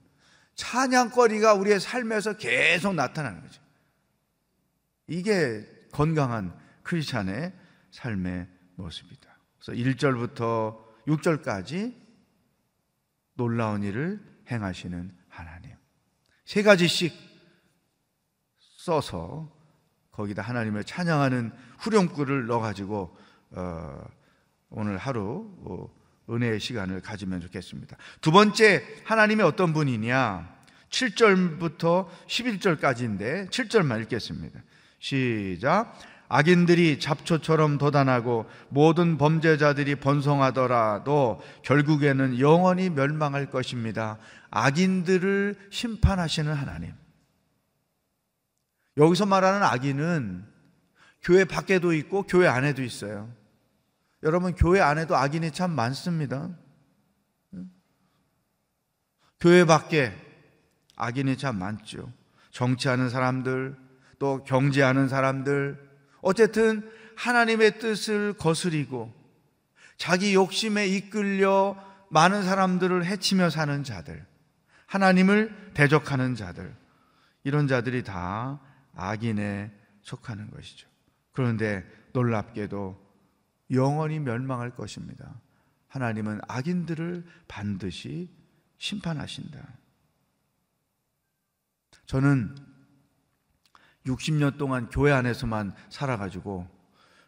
찬양거리가 0.56 1.56
우리의 1.56 1.82
삶에서 1.82 2.38
계속 2.38 2.96
나타나는 2.96 3.42
거죠. 3.42 3.62
이게 5.08 5.68
건강한 5.92 6.58
크리스찬의 6.84 7.52
삶의 7.92 8.48
모습이다. 8.76 9.38
그래서 9.60 9.92
1절부터 9.92 10.80
6절까지 11.08 11.94
놀라운 13.34 13.84
일을 13.84 14.22
행하시는 14.50 15.14
하나님. 15.28 15.76
세 16.46 16.64
가지씩 16.64 17.33
써서 18.84 19.50
거기다 20.12 20.42
하나님을 20.42 20.84
찬양하는 20.84 21.52
후렴구를 21.80 22.48
넣어가지고 22.48 23.16
어, 23.52 24.04
오늘 24.70 24.98
하루 24.98 25.50
어, 25.64 25.90
은혜의 26.30 26.60
시간을 26.60 27.02
가지면 27.02 27.40
좋겠습니다. 27.42 27.96
두 28.20 28.32
번째 28.32 28.84
하나님이 29.06 29.42
어떤 29.44 29.72
분이냐? 29.72 30.54
7절부터 30.90 32.08
11절까지인데 32.28 33.50
7절만 33.50 34.02
읽겠습니다. 34.04 34.60
시작. 35.00 35.98
악인들이 36.28 37.00
잡초처럼 37.00 37.78
도단하고 37.78 38.48
모든 38.68 39.18
범죄자들이 39.18 39.96
번성하더라도 39.96 41.42
결국에는 41.64 42.40
영원히 42.40 42.90
멸망할 42.90 43.50
것입니다. 43.50 44.18
악인들을 44.50 45.56
심판하시는 45.70 46.54
하나님. 46.54 47.03
여기서 48.98 49.26
말하는 49.26 49.64
악인은 49.64 50.46
교회 51.22 51.46
밖에도 51.46 51.94
있고 51.94 52.24
교회 52.24 52.48
안에도 52.48 52.84
있어요. 52.84 53.34
여러분, 54.24 54.54
교회 54.56 54.82
안에도 54.82 55.16
악인이 55.16 55.52
참 55.52 55.72
많습니다. 55.72 56.50
교회 59.40 59.66
밖에 59.66 60.14
악인이 60.96 61.38
참 61.38 61.58
많죠. 61.58 62.12
정치하는 62.52 63.10
사람들, 63.10 63.76
또 64.20 64.44
경제하는 64.44 65.10
사람들, 65.10 65.78
어쨌든 66.22 66.90
하나님의 67.18 67.80
뜻을 67.80 68.34
거스리고 68.34 69.14
자기 69.98 70.34
욕심에 70.34 70.88
이끌려 70.88 71.76
많은 72.10 72.44
사람들을 72.44 73.06
해치며 73.06 73.50
사는 73.50 73.84
자들, 73.84 74.26
하나님을 74.86 75.72
대적하는 75.74 76.36
자들, 76.36 76.74
이런 77.44 77.68
자들이 77.68 78.04
다 78.04 78.60
악인에 78.96 79.72
속하는 80.02 80.50
것이죠. 80.52 80.88
그런데 81.32 81.84
놀랍게도 82.14 83.02
영원히 83.72 84.20
멸망할 84.20 84.76
것입니다. 84.76 85.42
하나님은 85.88 86.42
악인들을 86.48 87.26
반드시 87.48 88.30
심판하신다. 88.78 89.60
저는 92.06 92.56
60년 94.06 94.58
동안 94.58 94.90
교회 94.90 95.12
안에서만 95.12 95.74
살아가지고 95.90 96.68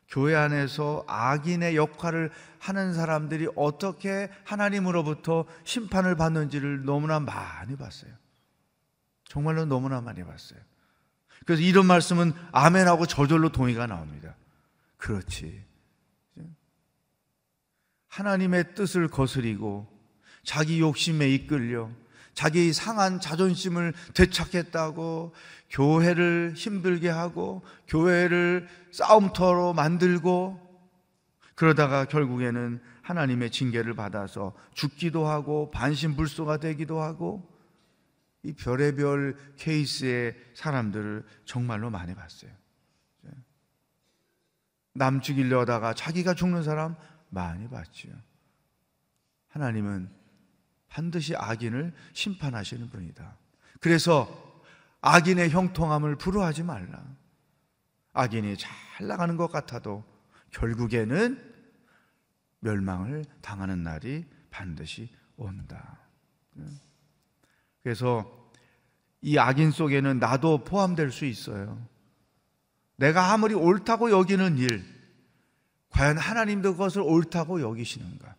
교회 0.08 0.36
안에서 0.36 1.04
악인의 1.08 1.75
역할을 1.75 2.32
하는 2.60 2.93
사람들이 2.93 3.47
어떻게 3.56 4.30
하나님으로부터 4.43 5.45
심판을 5.63 6.15
받는지를 6.15 6.86
너무나 6.86 7.19
많이 7.19 7.75
봤어요. 7.75 8.12
정말로 9.23 9.65
너무나 9.65 10.01
많이 10.01 10.23
봤어요. 10.23 10.60
그래서 11.46 11.62
이런 11.62 11.86
말씀은 11.86 12.34
아멘하고 12.52 13.06
저절로 13.06 13.50
동의가 13.52 13.88
나옵니다. 13.88 14.36
그렇지. 14.98 15.64
하나님의 18.08 18.76
뜻을 18.76 19.08
거스리고 19.08 19.88
자기 20.44 20.80
욕심에 20.80 21.30
이끌려 21.30 21.90
자기 22.34 22.74
상한 22.74 23.20
자존심을 23.20 23.94
되찾겠다고 24.14 25.34
교회를 25.70 26.54
힘들게 26.56 27.10
하고 27.10 27.62
교회를 27.88 28.68
싸움터로 28.92 29.74
만들고 29.74 30.60
그러다가 31.56 32.06
결국에는 32.06 32.82
하나님의 33.02 33.52
징계를 33.52 33.94
받아서 33.96 34.54
죽기도 34.74 35.28
하고 35.28 35.72
반신불소가 35.72 36.58
되기도 36.58 37.02
하고 37.02 37.55
이 38.46 38.54
별의별 38.54 39.56
케이스의 39.58 40.36
사람들을 40.54 41.26
정말로 41.46 41.90
많이 41.90 42.14
봤어요. 42.14 42.52
남 44.94 45.20
죽이려다가 45.20 45.94
자기가 45.94 46.36
죽는 46.36 46.64
사람 46.64 46.96
많이 47.30 47.68
봤지요. 47.68 48.14
하나님은 49.50 50.10
반드시 50.88 51.36
악인을 51.36 51.94
심판하시는 52.14 52.90
분이다. 52.90 53.36
그래서 53.82 54.64
악인의 55.02 55.50
형통함을 55.50 56.16
부러워하지 56.18 56.64
말라. 56.64 57.04
악인이 58.14 58.58
잘 58.58 59.08
나가는 59.08 59.36
것 59.36 59.48
같아도 59.52 60.06
결국에는 60.52 61.54
멸망을 62.60 63.26
당하는 63.42 63.84
날이 63.84 64.26
반드시 64.50 65.10
온다. 65.36 66.00
그래서 67.86 68.50
이 69.21 69.38
악인 69.38 69.69
속에는 69.69 70.17
나도 70.17 70.63
포함될 70.63 71.12
수 71.12 71.24
있어요. 71.26 71.88
내가 72.95 73.32
아무리 73.32 73.54
옳다고 73.54 74.10
여기는 74.10 74.58
일, 74.58 74.84
과연 75.91 76.17
하나님도 76.17 76.71
그것을 76.71 77.04
옳다고 77.04 77.62
여기시는가? 77.62 78.34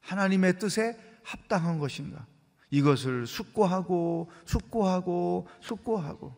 하나님의 0.00 0.58
뜻에 0.58 0.98
합당한 1.22 1.78
것인가? 1.78 2.26
이것을 2.70 3.28
숙고하고 3.28 4.28
숙고하고 4.44 5.46
숙고하고 5.60 6.34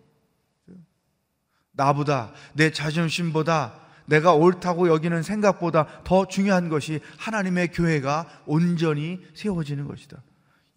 나보다 1.72 2.34
내 2.52 2.70
자존심보다 2.70 3.80
내가 4.04 4.34
옳다고 4.34 4.88
여기는 4.88 5.22
생각보다 5.22 6.02
더 6.04 6.28
중요한 6.28 6.68
것이 6.68 7.00
하나님의 7.16 7.72
교회가 7.72 8.42
온전히 8.44 9.24
세워지는 9.32 9.88
것이다. 9.88 10.22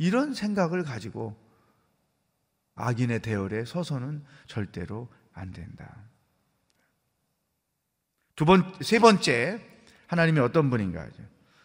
이런 0.01 0.33
생각을 0.33 0.81
가지고 0.81 1.37
악인의 2.73 3.19
대열에 3.19 3.65
서서는 3.65 4.23
절대로 4.47 5.07
안 5.31 5.51
된다. 5.51 5.95
두 8.35 8.43
번, 8.45 8.73
세 8.81 8.97
번째, 8.97 9.61
하나님이 10.07 10.39
어떤 10.39 10.71
분인가? 10.71 11.07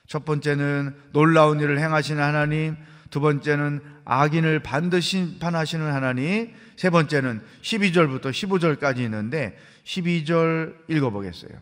첫 0.07 0.27
번째는 0.27 0.95
놀라운 1.13 1.61
일을 1.61 1.79
행하시는 1.79 2.23
하나님, 2.23 2.77
두 3.09 3.21
번째는 3.21 3.81
악인을 4.05 4.63
반드시 4.63 5.09
심판하시는 5.09 5.91
하나님, 5.91 6.53
세 6.77 6.91
번째는 6.91 7.41
12절부터 7.63 8.33
15절까지 8.33 8.99
있는데 8.99 9.57
12절 9.85 10.91
읽어보겠어요. 10.91 11.53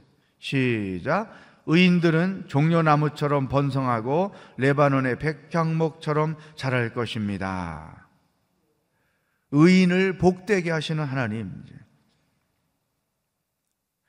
시작. 0.41 1.33
의인들은 1.67 2.49
종려나무처럼 2.49 3.49
번성하고 3.49 4.35
레바논의 4.59 5.19
백향목처럼 5.19 6.37
자랄 6.57 6.93
것입니다. 6.93 8.09
의인을 9.51 10.19
복되게 10.19 10.71
하시는 10.71 11.03
하나님. 11.03 11.65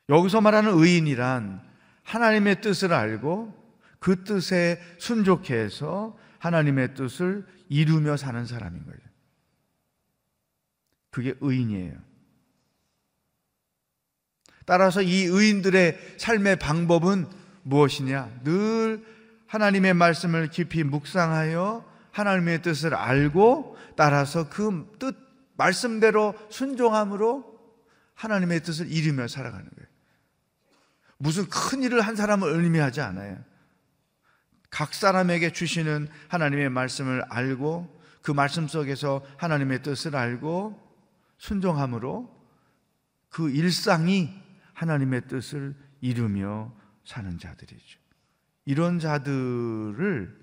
여기서 0.09 0.41
말하는 0.41 0.73
의인이란 0.73 1.61
하나님의 2.03 2.61
뜻을 2.61 2.93
알고 2.93 3.53
그 3.99 4.23
뜻에 4.23 4.79
순종해 4.99 5.69
서 5.69 6.17
하나님의 6.39 6.93
뜻을 6.93 7.45
이루며 7.69 8.17
사는 8.17 8.45
사람인 8.45 8.85
거예요. 8.85 8.99
그게 11.09 11.33
의인이에요. 11.39 11.97
따라서 14.65 15.01
이 15.01 15.23
의인들의 15.23 16.17
삶의 16.17 16.57
방법은 16.57 17.27
무엇이냐? 17.65 18.41
늘 18.43 19.03
하나님의 19.47 19.93
말씀을 19.93 20.49
깊이 20.49 20.83
묵상하여 20.83 21.83
하나님의 22.11 22.61
뜻을 22.61 22.93
알고 22.95 23.77
따라서 23.95 24.49
그 24.49 24.87
뜻 24.99 25.25
말씀대로 25.57 26.35
순종함으로 26.49 27.55
하나님의 28.13 28.61
뜻을 28.61 28.91
이루며 28.91 29.27
살아가는 29.27 29.65
거예요. 29.65 29.89
무슨 31.17 31.47
큰 31.49 31.83
일을 31.83 32.01
한 32.01 32.15
사람을 32.15 32.49
의미하지 32.49 33.01
않아요. 33.01 33.37
각 34.69 34.93
사람에게 34.93 35.51
주시는 35.51 36.09
하나님의 36.27 36.69
말씀을 36.69 37.23
알고 37.29 38.01
그 38.21 38.31
말씀 38.31 38.67
속에서 38.67 39.23
하나님의 39.37 39.81
뜻을 39.81 40.15
알고 40.15 40.81
순종함으로 41.37 42.33
그 43.29 43.49
일상이 43.49 44.33
하나님의 44.73 45.27
뜻을 45.27 45.75
이루며 46.01 46.73
사는 47.05 47.37
자들이죠. 47.37 47.99
이런 48.65 48.99
자들을 48.99 50.35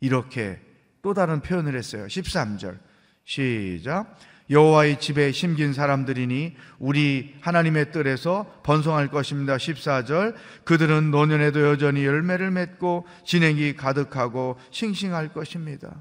이렇게 0.00 0.60
또 1.02 1.14
다른 1.14 1.40
표현을 1.40 1.76
했어요. 1.76 2.06
13절. 2.06 2.78
시작. 3.24 4.16
여호와의 4.50 4.98
집에 5.00 5.30
심긴 5.30 5.74
사람들이니 5.74 6.56
우리 6.78 7.34
하나님의 7.42 7.92
뜰에서 7.92 8.60
번성할 8.62 9.08
것입니다. 9.08 9.56
14절. 9.56 10.34
그들은 10.64 11.10
노년에도 11.10 11.60
여전히 11.68 12.04
열매를 12.06 12.50
맺고 12.50 13.06
진행이 13.24 13.76
가득하고 13.76 14.58
싱싱할 14.70 15.32
것입니다. 15.34 15.94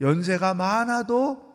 연세가 0.00 0.54
많아도 0.54 1.48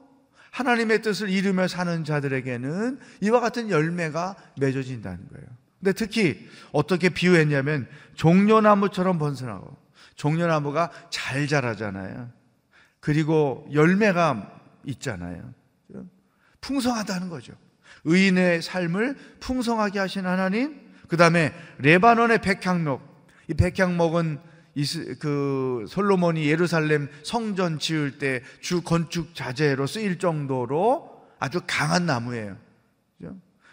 하나님의 0.52 1.02
뜻을 1.02 1.30
이루며 1.30 1.68
사는 1.68 2.04
자들에게는 2.04 3.00
이와 3.22 3.40
같은 3.40 3.70
열매가 3.70 4.36
맺어진다는 4.60 5.28
거예요. 5.30 5.63
근데 5.84 5.92
특히 5.92 6.48
어떻게 6.72 7.10
비유했냐면 7.10 7.88
종려나무처럼 8.16 9.20
번성하고 9.20 9.76
종려나무가 10.16 10.90
잘 11.10 11.46
자라잖아요. 11.46 12.30
그리고 13.02 13.68
열매가 13.74 14.62
있잖아요. 14.86 15.54
풍성하다는 16.62 17.28
거죠. 17.28 17.54
의인의 18.06 18.62
삶을 18.62 19.18
풍성하게 19.42 20.00
하신 20.00 20.26
하나님, 20.26 20.80
그 21.10 21.18
다음에 21.18 21.54
레바논의 21.80 22.42
백향목, 22.42 23.02
이 23.50 23.54
백향목은 23.54 24.40
그 25.20 25.86
솔로몬이 25.90 26.46
예루살렘 26.48 27.10
성전 27.24 27.78
지을 27.78 28.20
때 28.20 28.42
주 28.62 28.82
건축 28.84 29.36
자재로 29.36 29.86
쓰일 29.88 30.18
정도로 30.18 31.28
아주 31.40 31.60
강한 31.68 32.06
나무예요. 32.06 32.56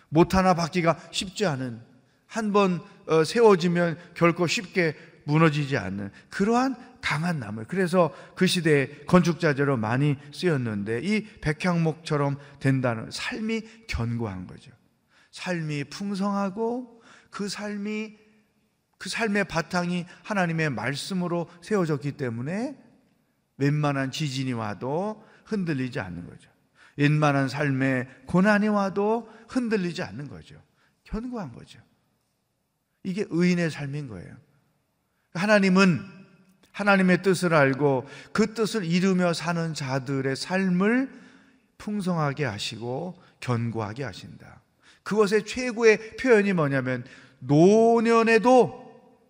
못 0.08 0.34
하나 0.34 0.54
받기가 0.54 0.98
쉽지 1.12 1.46
않은 1.46 1.89
한번 2.30 2.80
어, 3.06 3.24
세워지면 3.24 3.98
결코 4.14 4.46
쉽게 4.46 4.96
무너지지 5.24 5.76
않는 5.76 6.10
그러한 6.30 6.76
강한 7.02 7.40
나무. 7.40 7.64
그래서 7.66 8.14
그 8.36 8.46
시대에 8.46 8.88
건축 9.06 9.40
자재로 9.40 9.76
많이 9.76 10.16
쓰였는데 10.32 11.00
이 11.02 11.26
백향목처럼 11.40 12.38
된다는 12.60 13.10
삶이 13.10 13.86
견고한 13.88 14.46
거죠. 14.46 14.70
삶이 15.32 15.84
풍성하고 15.84 17.02
그 17.30 17.48
삶이 17.48 18.16
그 18.98 19.08
삶의 19.08 19.44
바탕이 19.44 20.06
하나님의 20.22 20.70
말씀으로 20.70 21.48
세워졌기 21.62 22.12
때문에 22.12 22.78
웬만한 23.56 24.12
지진이 24.12 24.52
와도 24.52 25.24
흔들리지 25.46 25.98
않는 25.98 26.26
거죠. 26.28 26.48
웬만한 26.96 27.48
삶의 27.48 28.08
고난이 28.26 28.68
와도 28.68 29.28
흔들리지 29.48 30.02
않는 30.02 30.28
거죠. 30.28 30.62
견고한 31.04 31.52
거죠. 31.52 31.80
이게 33.02 33.24
의인의 33.28 33.70
삶인 33.70 34.08
거예요. 34.08 34.36
하나님은 35.34 36.00
하나님의 36.72 37.22
뜻을 37.22 37.54
알고 37.54 38.06
그 38.32 38.54
뜻을 38.54 38.84
이루며 38.84 39.32
사는 39.32 39.74
자들의 39.74 40.36
삶을 40.36 41.10
풍성하게 41.78 42.44
하시고 42.44 43.20
견고하게 43.40 44.04
하신다. 44.04 44.62
그것의 45.02 45.44
최고의 45.46 46.16
표현이 46.16 46.52
뭐냐면 46.52 47.04
노년에도 47.40 48.80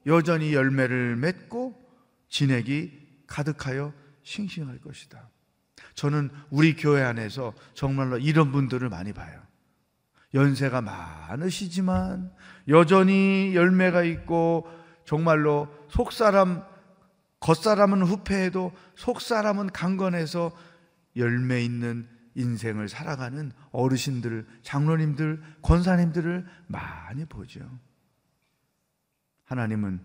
여전히 0.07 0.55
열매를 0.55 1.17
맺고 1.17 1.79
진액이 2.29 3.25
가득하여 3.27 3.93
싱싱할 4.23 4.79
것이다. 4.79 5.29
저는 5.95 6.31
우리 6.51 6.75
교회 6.77 7.03
안에서 7.03 7.55
정말로 7.75 8.19
이런 8.19 8.53
분들을 8.53 8.89
많이 8.89 9.13
봐요. 9.13 9.41
연세가 10.35 10.81
많으시지만 10.81 12.33
여전히 12.69 13.53
열매가 13.55 14.05
있고 14.05 14.67
정말로 15.05 15.69
속사람 15.89 16.65
겉사람은 17.41 18.03
후패해도 18.03 18.73
속사람은 18.97 19.69
강건해서 19.71 20.53
열매 21.17 21.65
있는 21.65 22.07
인생을 22.35 22.89
살아가는 22.89 23.51
어르신들, 23.73 24.47
장로님들, 24.63 25.43
권사님들을 25.63 26.47
많이 26.69 27.25
보죠. 27.25 27.61
하나님은 29.45 30.01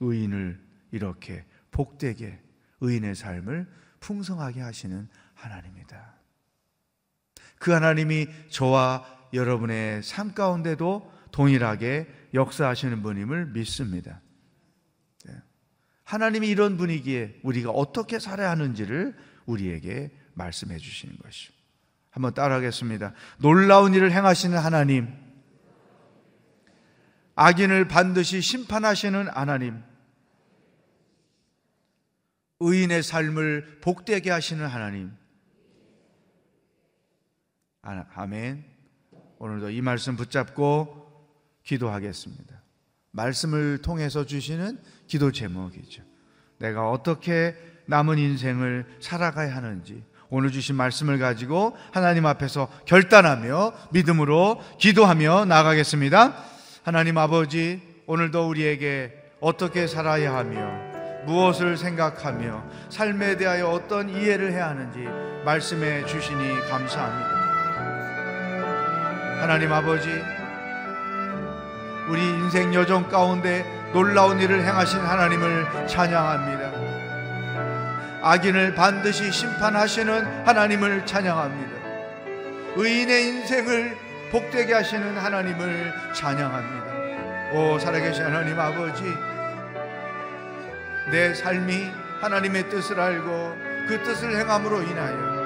의인을 0.00 0.64
이렇게 0.92 1.44
복되게 1.70 2.40
의인의 2.80 3.14
삶을 3.14 3.66
풍성하게 4.00 4.60
하시는 4.60 5.08
하나님이다. 5.34 6.14
그 7.58 7.72
하나님이 7.72 8.28
저와 8.50 9.17
여러분의 9.32 10.02
삶 10.02 10.34
가운데도 10.34 11.12
동일하게 11.30 12.08
역사하시는 12.34 13.02
분임을 13.02 13.46
믿습니다. 13.46 14.20
네. 15.24 15.34
하나님이 16.04 16.48
이런 16.48 16.76
분위기에 16.76 17.38
우리가 17.42 17.70
어떻게 17.70 18.18
살아야 18.18 18.50
하는지를 18.50 19.16
우리에게 19.46 20.10
말씀해 20.34 20.78
주시는 20.78 21.16
것이죠. 21.18 21.52
한번 22.10 22.34
따라하겠습니다. 22.34 23.12
놀라운 23.38 23.94
일을 23.94 24.12
행하시는 24.12 24.56
하나님, 24.56 25.14
악인을 27.34 27.86
반드시 27.88 28.40
심판하시는 28.40 29.28
하나님, 29.28 29.82
의인의 32.60 33.02
삶을 33.02 33.78
복되게 33.80 34.30
하시는 34.30 34.66
하나님. 34.66 35.12
아, 37.82 38.04
아멘. 38.14 38.77
오늘도 39.38 39.70
이 39.70 39.80
말씀 39.80 40.16
붙잡고 40.16 41.06
기도하겠습니다. 41.62 42.62
말씀을 43.12 43.78
통해서 43.82 44.24
주시는 44.24 44.78
기도 45.06 45.32
제목이죠. 45.32 46.02
내가 46.58 46.90
어떻게 46.90 47.56
남은 47.86 48.18
인생을 48.18 48.84
살아가야 49.00 49.54
하는지 49.54 50.02
오늘 50.30 50.50
주신 50.50 50.76
말씀을 50.76 51.18
가지고 51.18 51.76
하나님 51.90 52.26
앞에서 52.26 52.68
결단하며 52.84 53.72
믿음으로 53.92 54.62
기도하며 54.78 55.46
나가겠습니다. 55.46 56.34
하나님 56.82 57.16
아버지, 57.16 57.82
오늘도 58.06 58.48
우리에게 58.48 59.14
어떻게 59.40 59.86
살아야 59.86 60.34
하며 60.34 60.88
무엇을 61.26 61.76
생각하며 61.76 62.64
삶에 62.90 63.36
대하여 63.36 63.68
어떤 63.68 64.08
이해를 64.08 64.52
해야 64.52 64.68
하는지 64.68 65.00
말씀해 65.44 66.06
주시니 66.06 66.60
감사합니다. 66.68 67.37
하나님 69.40 69.72
아버지, 69.72 70.10
우리 72.08 72.20
인생 72.20 72.74
여정 72.74 73.08
가운데 73.08 73.64
놀라운 73.92 74.40
일을 74.40 74.64
행하신 74.64 74.98
하나님을 74.98 75.86
찬양합니다. 75.86 76.72
악인을 78.20 78.74
반드시 78.74 79.30
심판하시는 79.30 80.46
하나님을 80.46 81.06
찬양합니다. 81.06 81.78
의인의 82.74 83.28
인생을 83.28 83.96
복되게 84.32 84.74
하시는 84.74 85.16
하나님을 85.16 85.94
찬양합니다. 86.14 87.52
오, 87.52 87.78
살아계신 87.78 88.24
하나님 88.24 88.58
아버지, 88.58 89.04
내 91.12 91.32
삶이 91.32 91.90
하나님의 92.20 92.68
뜻을 92.70 92.98
알고 92.98 93.56
그 93.86 94.02
뜻을 94.02 94.36
행함으로 94.36 94.82
인하여 94.82 95.37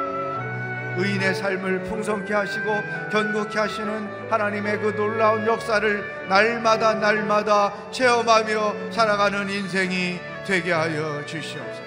의인의 0.97 1.35
삶을 1.35 1.85
풍성케 1.85 2.35
하시고 2.35 2.83
견고케 3.11 3.59
하시는 3.59 4.31
하나님의 4.31 4.79
그 4.81 4.95
놀라운 4.95 5.47
역사를 5.47 6.27
날마다 6.29 6.95
날마다 6.95 7.91
체험하며 7.91 8.93
살아가는 8.93 9.49
인생이 9.49 10.21
되게 10.47 10.73
하여 10.73 11.25
주시옵소서. 11.27 11.83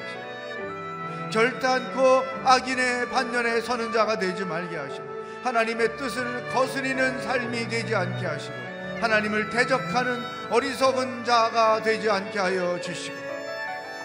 결단코 1.32 2.24
악인의 2.46 3.10
반면에 3.10 3.60
서는 3.60 3.92
자가 3.92 4.18
되지 4.18 4.46
말게 4.46 4.78
하시고 4.78 5.06
하나님의 5.44 5.98
뜻을 5.98 6.50
거스리는 6.50 7.22
삶이 7.22 7.68
되지 7.68 7.94
않게 7.94 8.26
하시고 8.26 8.56
하나님을 9.02 9.50
대적하는 9.50 10.24
어리석은 10.50 11.26
자가 11.26 11.82
되지 11.82 12.10
않게 12.10 12.40
하여 12.40 12.80
주시고 12.80 13.18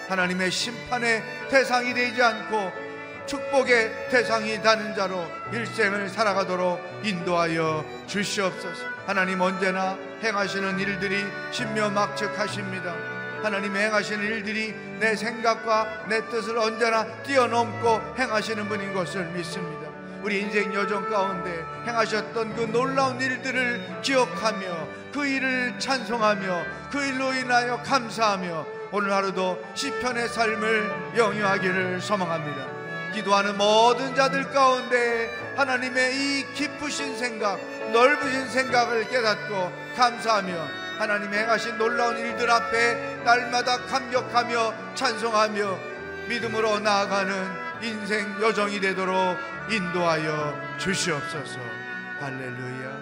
하나님의 0.09 0.51
심판의 0.51 1.23
대상이 1.49 1.95
되지 1.95 2.21
않고 2.21 2.90
축복의 3.27 4.09
대상이 4.11 4.61
되는 4.63 4.95
자로 4.95 5.25
일생을 5.53 6.09
살아가도록 6.09 6.81
인도하여 7.05 7.85
주시옵소서. 8.07 8.85
하나님 9.07 9.41
언제나 9.41 9.97
행하시는 10.23 10.79
일들이 10.79 11.25
신묘막측하십니다. 11.51 12.95
하나님 13.43 13.75
행하시는 13.75 14.23
일들이 14.25 14.75
내 14.99 15.17
생각과 15.17 16.07
내 16.09 16.27
뜻을 16.29 16.59
언제나 16.59 17.07
뛰어넘고 17.23 18.15
행하시는 18.19 18.69
분인 18.69 18.93
것을 18.93 19.25
믿습니다. 19.31 19.89
우리 20.23 20.41
인생 20.41 20.75
여정 20.75 21.09
가운데 21.09 21.65
행하셨던 21.87 22.55
그 22.55 22.63
놀라운 22.71 23.19
일들을 23.19 24.03
기억하며 24.03 24.89
그 25.13 25.27
일을 25.27 25.79
찬송하며 25.79 26.65
그 26.91 27.03
일로 27.03 27.33
인하여 27.33 27.79
감사하며 27.83 28.67
오늘 28.93 29.13
하루도 29.13 29.59
시편의 29.75 30.29
삶을 30.29 31.17
영유하기를 31.17 32.01
소망합니다. 32.01 32.80
기도하는 33.13 33.57
모든 33.57 34.15
자들 34.15 34.51
가운데 34.51 35.31
하나님의 35.57 36.17
이 36.17 36.55
깊으신 36.55 37.17
생각, 37.17 37.59
넓으신 37.93 38.49
생각을 38.49 39.09
깨닫고 39.09 39.73
감사하며 39.97 40.81
하나님 40.99 41.33
행하신 41.33 41.79
놀라운 41.79 42.19
일들 42.19 42.51
앞에 42.51 43.23
날마다 43.25 43.79
감격하며 43.87 44.95
찬송하며 44.95 45.79
믿음으로 46.29 46.81
나아가는 46.81 47.71
인생 47.83 48.41
여정이 48.41 48.81
되도록 48.81 49.17
인도하여 49.71 50.79
주시옵소서. 50.79 51.59
할렐루야. 52.21 53.01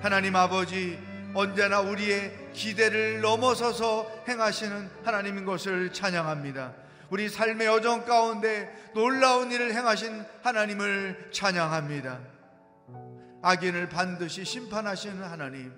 하나님 0.00 0.36
아버지 0.36 0.98
언제나 1.34 1.80
우리의 1.80 2.32
기대를 2.54 3.20
넘어서서 3.20 4.24
행하시는 4.26 4.90
하나님인 5.04 5.44
것을 5.44 5.92
찬양합니다. 5.92 6.87
우리 7.10 7.28
삶의 7.28 7.66
여정 7.66 8.04
가운데 8.04 8.72
놀라운 8.94 9.50
일을 9.50 9.72
행하신 9.72 10.24
하나님을 10.42 11.30
찬양합니다. 11.32 12.20
악인을 13.42 13.88
반드시 13.88 14.44
심판하시는 14.44 15.22
하나님. 15.22 15.72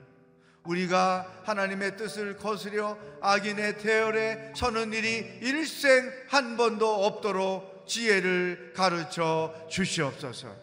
우리가 0.65 1.27
하나님의 1.45 1.97
뜻을 1.97 2.37
거스려 2.37 2.99
악인의 3.21 3.79
대열에 3.79 4.53
서는 4.57 4.93
일이 4.93 5.19
일생 5.41 6.13
한 6.29 6.57
번도 6.57 7.05
없도록 7.07 7.87
지혜를 7.87 8.73
가르쳐 8.75 9.55
주시옵소서. 9.69 10.55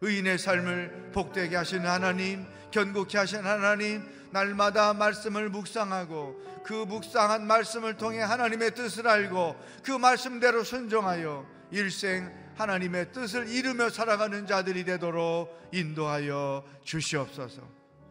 의인의 0.00 0.38
삶을 0.38 1.10
복되게 1.12 1.56
하시는 1.56 1.86
하나님, 1.88 2.44
견고케 2.70 3.16
하시는 3.16 3.44
하나님, 3.44 4.02
날마다 4.34 4.94
말씀을 4.94 5.48
묵상하고 5.48 6.62
그 6.64 6.72
묵상한 6.72 7.46
말씀을 7.46 7.96
통해 7.96 8.18
하나님의 8.18 8.74
뜻을 8.74 9.06
알고 9.06 9.56
그 9.84 9.92
말씀대로 9.92 10.64
순종하여 10.64 11.46
일생 11.70 12.32
하나님의 12.56 13.12
뜻을 13.12 13.48
이루며 13.48 13.90
살아가는 13.90 14.46
자들이 14.46 14.84
되도록 14.84 15.56
인도하여 15.72 16.64
주시옵소서. 16.82 17.62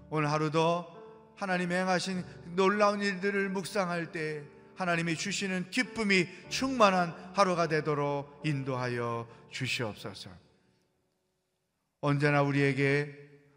오늘 0.10 0.32
하루도 0.32 0.88
하나님 1.36 1.74
행하신 1.74 2.24
놀라운 2.56 3.02
일들을 3.02 3.50
묵상할 3.50 4.14
때 4.14 4.44
하나님이 4.76 5.16
주시는 5.16 5.72
기쁨이 5.72 6.28
충만한 6.48 7.14
하루가 7.34 7.68
되도록 7.68 8.42
인도하여 8.46 9.28
주시옵소서. 9.52 10.30
언제나 12.00 12.42
우리에게 12.44 13.14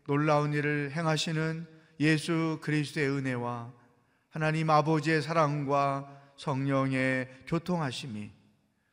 놀라운 0.07 0.53
일을 0.53 0.93
행하시는 0.93 1.76
예수 2.01 2.59
그리스도의 2.63 3.09
은혜와 3.11 3.73
하나님 4.31 4.71
아버지의 4.71 5.23
사랑과 5.23 6.09
성령의 6.37 7.45
교통하심이 7.47 8.31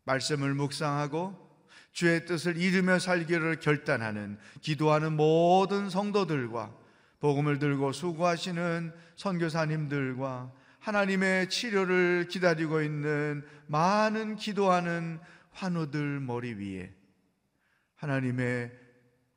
말씀을 0.06 0.54
묵상하고 0.54 1.44
주의 1.92 2.26
뜻을 2.26 2.58
이루며 2.58 3.00
살기를 3.00 3.60
결단하는 3.60 4.38
기도하는 4.62 5.13
모든 5.13 5.89
성도들과 5.89 6.74
복음을 7.20 7.60
들고 7.60 7.92
수고하시는 7.92 8.94
선교사님들과 9.16 10.52
하나님의 10.80 11.50
치료를 11.50 12.28
기다리고 12.30 12.82
있는 12.82 13.46
많은 13.68 14.36
기도하는 14.36 15.20
환우들 15.52 16.20
머리 16.20 16.54
위에 16.54 16.94
하나님의 17.96 18.83